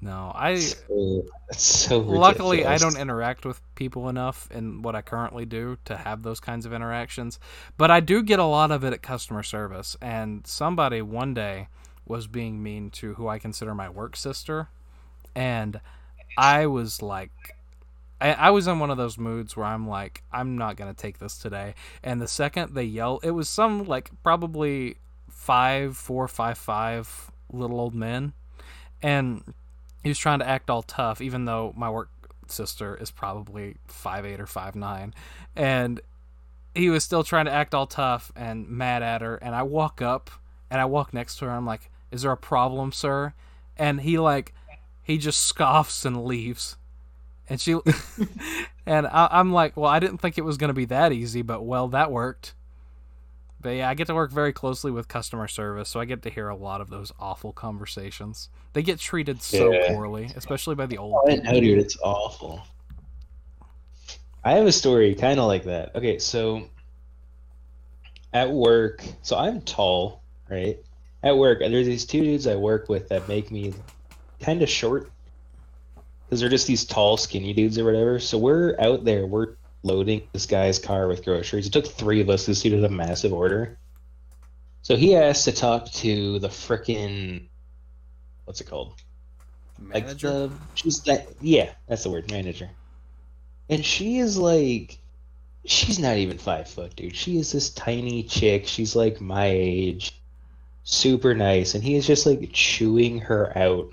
[0.01, 5.03] No, I So, that's so luckily I don't interact with people enough in what I
[5.03, 7.41] currently do to have those kinds of interactions,
[7.77, 9.97] but I do get a lot of it at customer service.
[10.01, 11.69] And somebody one day
[12.07, 14.69] was being mean to who I consider my work sister,
[15.35, 15.81] and
[16.37, 17.31] I was like.
[18.21, 21.21] I, I was in one of those moods where I'm like, I'm not gonna take
[21.21, 21.75] this today.
[22.03, 24.97] And the second they yell, it was some like probably
[25.29, 28.33] five, four, five, five little old men,
[29.01, 29.55] and
[30.03, 32.11] he was trying to act all tough, even though my work
[32.49, 35.15] sister is probably five eight or five nine,
[35.57, 36.01] and
[36.75, 39.37] he was still trying to act all tough and mad at her.
[39.37, 40.31] And I walk up
[40.71, 41.51] and I walk next to her.
[41.51, 43.33] I'm like, "Is there a problem, sir?"
[43.77, 44.55] And he like,
[45.09, 46.77] he just scoffs and leaves.
[47.49, 47.73] And she,
[48.87, 51.65] and I, I'm like, well, I didn't think it was gonna be that easy, but
[51.65, 52.55] well, that worked.
[53.61, 56.31] But yeah, I get to work very closely with customer service, so I get to
[56.31, 58.51] hear a lot of those awful conversations.
[58.75, 59.89] They get treated so Yeah.
[59.89, 61.79] poorly, especially by the old Oh, I know, dude.
[61.79, 62.63] It's awful.
[64.45, 65.97] I have a story kind of like that.
[65.97, 66.69] Okay, so
[68.35, 70.79] at work, so I'm tall, right?
[71.23, 73.73] At work, there's these two dudes I work with that make me
[74.41, 75.11] kind of short
[76.25, 78.19] because they're just these tall, skinny dudes or whatever.
[78.19, 81.67] So we're out there, we're loading this guy's car with groceries.
[81.67, 83.79] It took three of us because he did a massive order.
[84.83, 87.47] So he asked to talk to the frickin'
[88.45, 88.95] what's it called?
[89.93, 90.29] Like Manager?
[90.31, 92.71] the she's that yeah, that's the word, manager.
[93.69, 94.99] And she is like
[95.65, 97.15] she's not even five foot, dude.
[97.15, 98.67] She is this tiny chick.
[98.67, 100.21] She's like my age.
[100.85, 101.75] Super nice.
[101.75, 103.93] And he is just like chewing her out.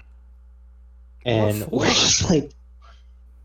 [1.25, 2.51] And we're just like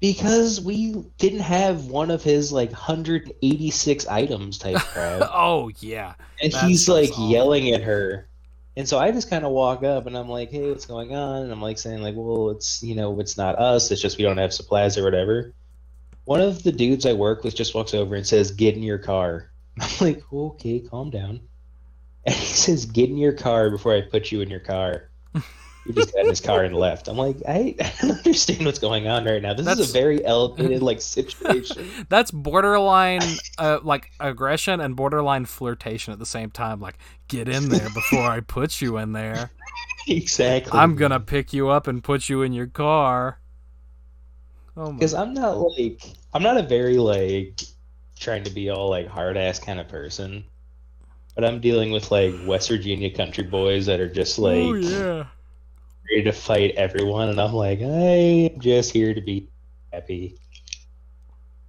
[0.00, 5.28] Because we didn't have one of his like 186 items type crap.
[5.32, 6.14] oh yeah.
[6.42, 8.26] and he's like yelling at her.
[8.76, 11.42] And so I just kind of walk up and I'm like, hey, what's going on?
[11.42, 13.90] And I'm like saying, like, well, it's, you know, it's not us.
[13.90, 15.52] It's just we don't have supplies or whatever.
[16.24, 18.98] One of the dudes I work with just walks over and says, get in your
[18.98, 19.50] car.
[19.80, 21.40] I'm like, okay, calm down.
[22.24, 25.09] And he says, get in your car before I put you in your car.
[25.86, 27.08] He just got in his car and left.
[27.08, 29.54] I'm like, I, I don't understand what's going on right now.
[29.54, 31.88] This is a very elevated like situation.
[32.08, 33.22] That's borderline
[33.58, 36.80] uh, like aggression and borderline flirtation at the same time.
[36.80, 36.96] Like,
[37.28, 39.50] get in there before I put you in there.
[40.08, 40.78] exactly.
[40.78, 43.38] I'm gonna pick you up and put you in your car.
[44.76, 46.02] Oh my because I'm not like
[46.32, 47.60] I'm not a very like
[48.18, 50.44] trying to be all like hard ass kind of person,
[51.34, 55.24] but I'm dealing with like West Virginia country boys that are just like oh yeah.
[56.08, 59.48] Ready to fight everyone, and I'm like I'm just here to be
[59.92, 60.36] happy.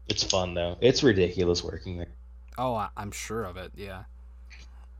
[0.07, 0.77] It's fun though.
[0.81, 2.11] It's ridiculous working there.
[2.57, 3.71] Oh, I, I'm sure of it.
[3.75, 4.03] Yeah.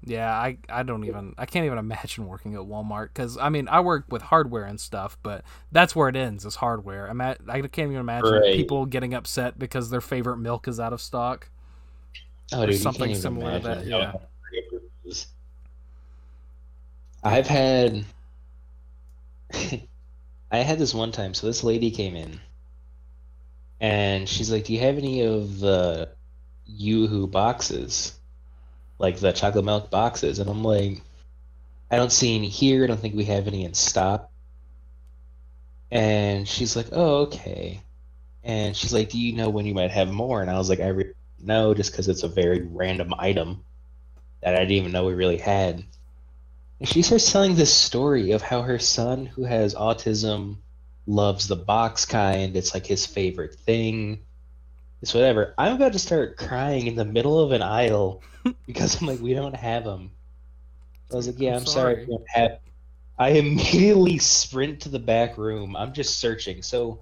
[0.03, 3.67] Yeah, I, I don't even I can't even imagine working at Walmart because I mean
[3.67, 7.07] I work with hardware and stuff, but that's where it ends is hardware.
[7.07, 8.55] I'm at, I can't even imagine Right.
[8.55, 11.49] people getting upset because their favorite milk is out of stock.
[12.51, 14.11] Oh, Or dude, something similar to that, yeah.
[14.11, 15.27] hard it is.
[17.23, 18.03] I've had
[20.51, 22.39] I had this one time, so this lady came in
[23.81, 26.09] and she's like, Do you have any of the
[26.67, 28.13] Yoo-Hoo boxes?
[28.99, 30.39] Like the chocolate milk boxes?
[30.39, 31.01] And I'm like,
[31.89, 34.29] I don't see any here, I don't think we have any in stock.
[35.89, 37.81] And she's like, Oh, okay.
[38.43, 40.41] And she's like, Do you know when you might have more?
[40.41, 43.63] And I was like, I re- know just because it's a very random item
[44.41, 45.83] that I didn't even know we really had.
[46.83, 50.57] She starts telling this story of how her son, who has autism,
[51.05, 52.55] loves the box kind.
[52.55, 54.19] It's like his favorite thing.
[55.01, 55.53] It's whatever.
[55.57, 58.21] I'm about to start crying in the middle of an aisle
[58.65, 60.11] because I'm like, we don't have them.
[61.11, 61.93] I was like, yeah, I'm I'm, sorry.
[61.93, 62.05] sorry.
[62.05, 62.59] we don't have.
[63.19, 65.75] I immediately sprint to the back room.
[65.75, 66.63] I'm just searching.
[66.63, 67.01] So,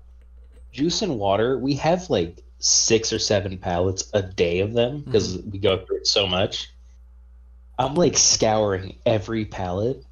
[0.71, 5.11] juice and water, we have like six or seven pallets a day of them mm-hmm.
[5.11, 6.69] because we go through it so much.
[7.79, 10.03] I'm like scouring every pallet.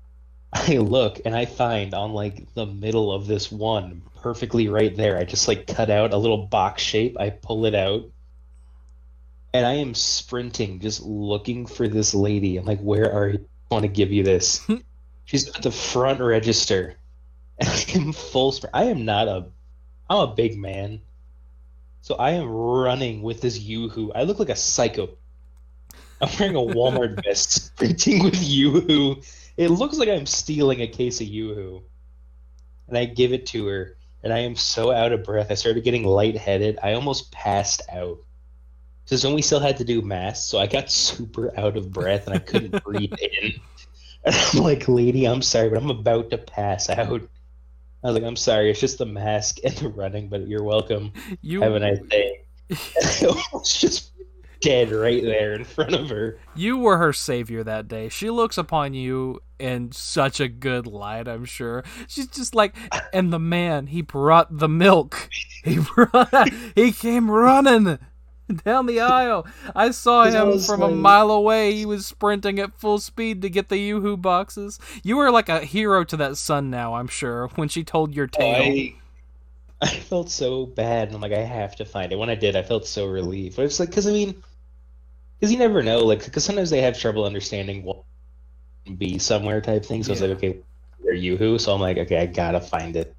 [0.52, 5.16] I look and I find on like the middle of this one, perfectly right there.
[5.16, 7.16] I just like cut out a little box shape.
[7.18, 8.10] I pull it out.
[9.52, 12.56] And I am sprinting, just looking for this lady.
[12.56, 13.48] I'm like, where are you?
[13.70, 14.66] I want to give you this.
[15.24, 16.96] She's at the front register.
[17.58, 18.74] And I am full sprint.
[18.74, 19.46] I am not a
[20.10, 21.00] I'm a big man.
[22.02, 24.12] So I am running with this Yoo-Hoo.
[24.12, 25.10] I look like a psycho.
[26.20, 29.20] I'm wearing a Walmart vest, sprinting with Yoo-Hoo.
[29.56, 31.82] It looks like I'm stealing a case of Yoo-Hoo.
[32.88, 35.50] And I give it to her, and I am so out of breath.
[35.50, 36.78] I started getting lightheaded.
[36.82, 38.18] I almost passed out.
[39.04, 42.26] Because when we still had to do masks, so I got super out of breath
[42.26, 43.52] and I couldn't breathe in.
[44.24, 47.22] And I'm like, lady, I'm sorry, but I'm about to pass out.
[48.02, 51.12] I was like, I'm sorry, it's just the mask and the running, but you're welcome.
[51.42, 52.40] You Have a nice day.
[52.70, 54.13] I was just
[54.64, 56.38] dead right there in front of her.
[56.56, 58.08] you were her savior that day.
[58.08, 61.84] She looks upon you in such a good light, I'm sure.
[62.08, 62.74] She's just like
[63.12, 65.28] and the man, he brought the milk.
[65.62, 67.98] He brought he came running
[68.64, 69.46] down the aisle.
[69.74, 71.74] I saw him from a mile away.
[71.74, 74.78] He was sprinting at full speed to get the Yoo-Hoo boxes.
[75.02, 78.26] You were like a hero to that son now, I'm sure, when she told your
[78.26, 78.62] tale.
[78.62, 78.94] I,
[79.80, 82.18] I felt so bad, and I'm like, I have to find it.
[82.18, 83.56] When I did, I felt so relieved.
[83.56, 84.42] But it's like, because I mean,
[85.40, 88.04] because you never know, like, because sometimes they have trouble understanding what
[88.98, 90.02] be somewhere type thing.
[90.04, 90.26] So it's Yeah.
[90.26, 90.60] like, okay,
[91.02, 91.58] they're Yoo-Hoo.
[91.58, 93.16] So I'm like, okay, I gotta find it.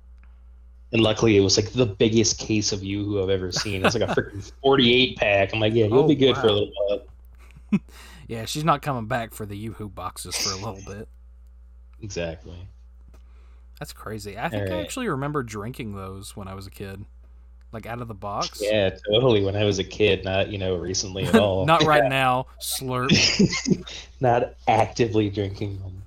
[0.91, 3.83] And luckily, it was like the biggest case of Yoo-Hoo I've ever seen.
[3.83, 5.53] It's like a freaking 48 pack.
[5.53, 7.01] I'm like, yeah, you'll Oh, be good for a little while.
[8.27, 11.07] Yeah, she's not coming back for the Yoo-Hoo boxes for a little bit.
[12.01, 12.69] Exactly.
[13.79, 14.37] That's crazy.
[14.37, 17.05] I think I actually remember drinking those when I was a kid.
[17.71, 18.61] Like out of the box.
[18.61, 19.43] Yeah, totally.
[19.43, 21.65] When I was a kid, not you know recently at all.
[21.65, 22.47] Not right now.
[22.61, 23.11] Slurp.
[24.19, 26.03] not actively drinking them.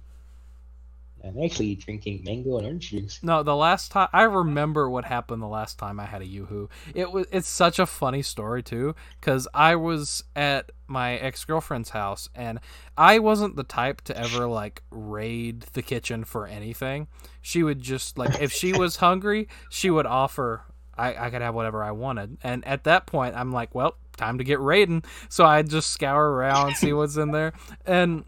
[1.28, 3.18] I'm actually drinking mango and orange juice.
[3.22, 6.68] No, the last time I remember what happened the last time I had a Yoo-Hoo.
[6.94, 12.30] It was it's such a funny story too cuz I was at my ex-girlfriend's house
[12.34, 12.60] and
[12.96, 17.08] I wasn't the type to ever like raid the kitchen for anything.
[17.42, 20.64] She would just like if she was hungry, she would offer
[20.98, 22.38] I, I could have whatever I wanted.
[22.42, 25.04] And at that point I'm like, well, time to get raiding.
[25.28, 27.52] So I'd just scour around, see what's in there.
[27.86, 28.24] And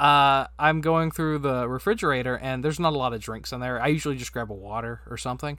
[0.00, 3.82] uh, I'm going through the refrigerator and there's not a lot of drinks in there.
[3.82, 5.58] I usually just grab a water or something,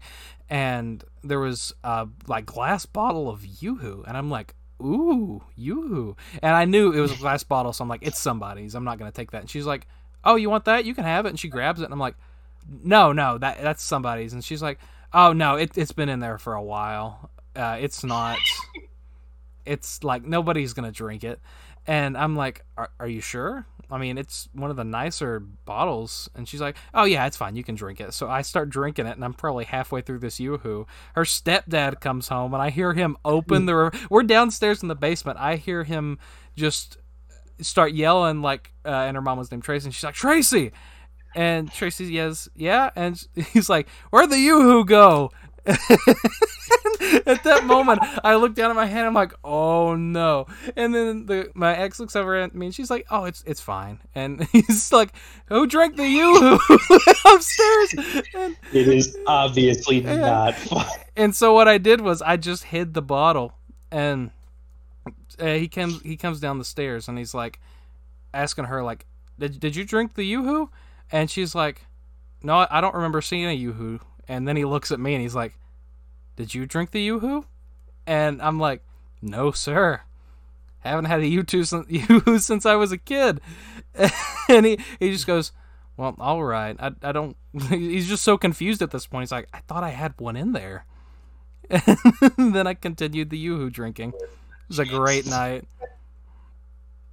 [0.49, 6.55] and there was a like glass bottle of YooHoo, and I'm like, ooh, YooHoo, and
[6.55, 8.73] I knew it was a glass bottle, so I'm like, it's somebody's.
[8.73, 9.41] I'm not gonna take that.
[9.41, 9.85] And she's like,
[10.23, 10.85] oh, you want that?
[10.85, 11.29] You can have it.
[11.29, 12.15] And she grabs it, and I'm like,
[12.83, 14.33] no, no, that that's somebody's.
[14.33, 14.79] And she's like,
[15.13, 17.29] oh no, it, it's been in there for a while.
[17.55, 18.37] Uh, it's not.
[19.65, 21.39] It's like nobody's gonna drink it.
[21.87, 23.65] And I'm like, are, are you sure?
[23.91, 26.29] I mean, it's one of the nicer bottles.
[26.33, 27.57] And she's like, oh, yeah, it's fine.
[27.57, 28.13] You can drink it.
[28.13, 30.87] So I start drinking it, and I'm probably halfway through this yoo-hoo.
[31.13, 33.91] Her stepdad comes home, and I hear him open the.
[34.09, 35.39] We're downstairs in the basement.
[35.39, 36.19] I hear him
[36.55, 36.99] just
[37.59, 39.87] start yelling, like, uh, and her mom was named Tracy.
[39.87, 40.71] And she's like, Tracy!
[41.35, 42.89] And Tracy yells, yeah.
[42.95, 45.31] And he's like, where'd the yoo-hoo go?
[47.25, 49.05] at that moment, I look down at my hand.
[49.05, 52.89] I'm like, "Oh no!" And then the my ex looks over at me, and she's
[52.89, 55.13] like, "Oh, it's it's fine." And he's like,
[55.47, 56.59] "Who drank the yoo-hoo
[57.25, 60.85] upstairs?" And, it is obviously and, not fun.
[61.15, 63.53] And so what I did was I just hid the bottle,
[63.91, 64.31] and
[65.39, 67.59] uh, he comes he comes down the stairs, and he's like
[68.33, 69.05] asking her like,
[69.37, 70.69] "Did did you drink the yoo
[71.11, 71.85] And she's like,
[72.41, 73.99] "No, I don't remember seeing a Yoo-Hoo.
[74.27, 75.53] And then he looks at me and he's like,
[76.35, 77.45] did you drink the yoo-hoo?
[78.07, 78.81] And I'm like,
[79.21, 80.01] no, sir.
[80.79, 83.41] Haven't had a yoo-hoo since, yoo-hoo since I was a kid.
[84.49, 85.51] and he, he just goes,
[85.97, 86.75] well, all right.
[86.79, 87.35] I, I don't.
[87.69, 89.23] He's just so confused at this point.
[89.23, 90.85] He's like, I thought I had one in there.
[91.69, 94.13] And then I continued the yoo-hoo drinking.
[94.19, 94.29] It
[94.67, 95.65] was a great night.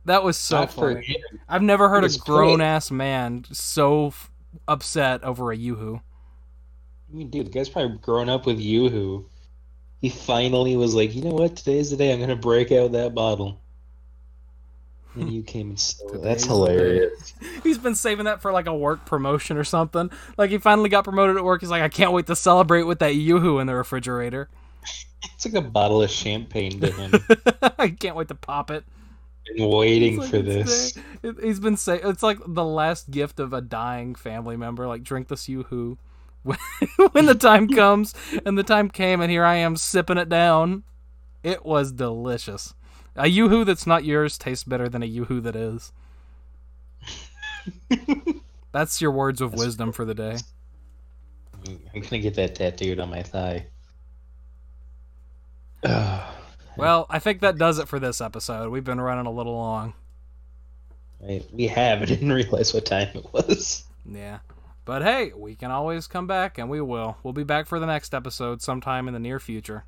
[0.05, 1.23] That was so Not funny.
[1.49, 4.31] I've never heard a grown ass man so f-
[4.67, 6.01] upset over a yoo-hoo.
[7.11, 9.27] I mean, dude, the guy's probably grown up with yoo-hoo
[10.01, 13.15] he finally was like, you know what, today's the day I'm gonna break out that
[13.15, 13.61] bottle.
[15.15, 16.23] And you came and stole it.
[16.23, 17.35] That's hilarious.
[17.65, 20.11] He's been saving that for like a work promotion or something.
[20.37, 21.61] Like he finally got promoted at work.
[21.61, 24.49] He's like, I can't wait to celebrate with that yoo-hoo in the refrigerator.
[25.35, 27.13] It's like a bottle of champagne to him.
[27.79, 28.85] I can't wait to pop it.
[29.57, 30.99] Been waiting like, for this.
[31.41, 34.87] He's been saying it's like the last gift of a dying family member.
[34.87, 35.99] Like drink this yoo-hoo.
[36.43, 40.85] when the time comes, and the time came, and here I am sipping it down.
[41.43, 42.75] It was delicious.
[43.17, 45.93] A yoo-hoo that's not yours tastes better than a yoo-hoo that is.
[48.73, 50.37] that's your words of wisdom for the day.
[51.67, 53.67] I'm gonna get that tattooed on my thigh.
[56.79, 58.71] well, I think that does it for this episode.
[58.71, 59.95] We've been running a little long.
[61.21, 62.03] Right, we have.
[62.03, 63.85] I didn't realize what time it was.
[64.05, 64.39] Yeah.
[64.85, 67.19] But hey, we can always come back, and we will.
[67.23, 69.85] We'll be back for the next episode sometime in the near future.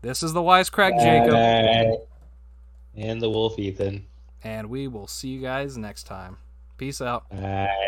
[0.00, 2.00] This is the Wisecrack Jacob.
[2.94, 4.06] And the Wolf Ethan.
[4.44, 6.38] And we will see you guys next time.
[6.76, 7.28] Peace out.
[7.30, 7.87] Bye.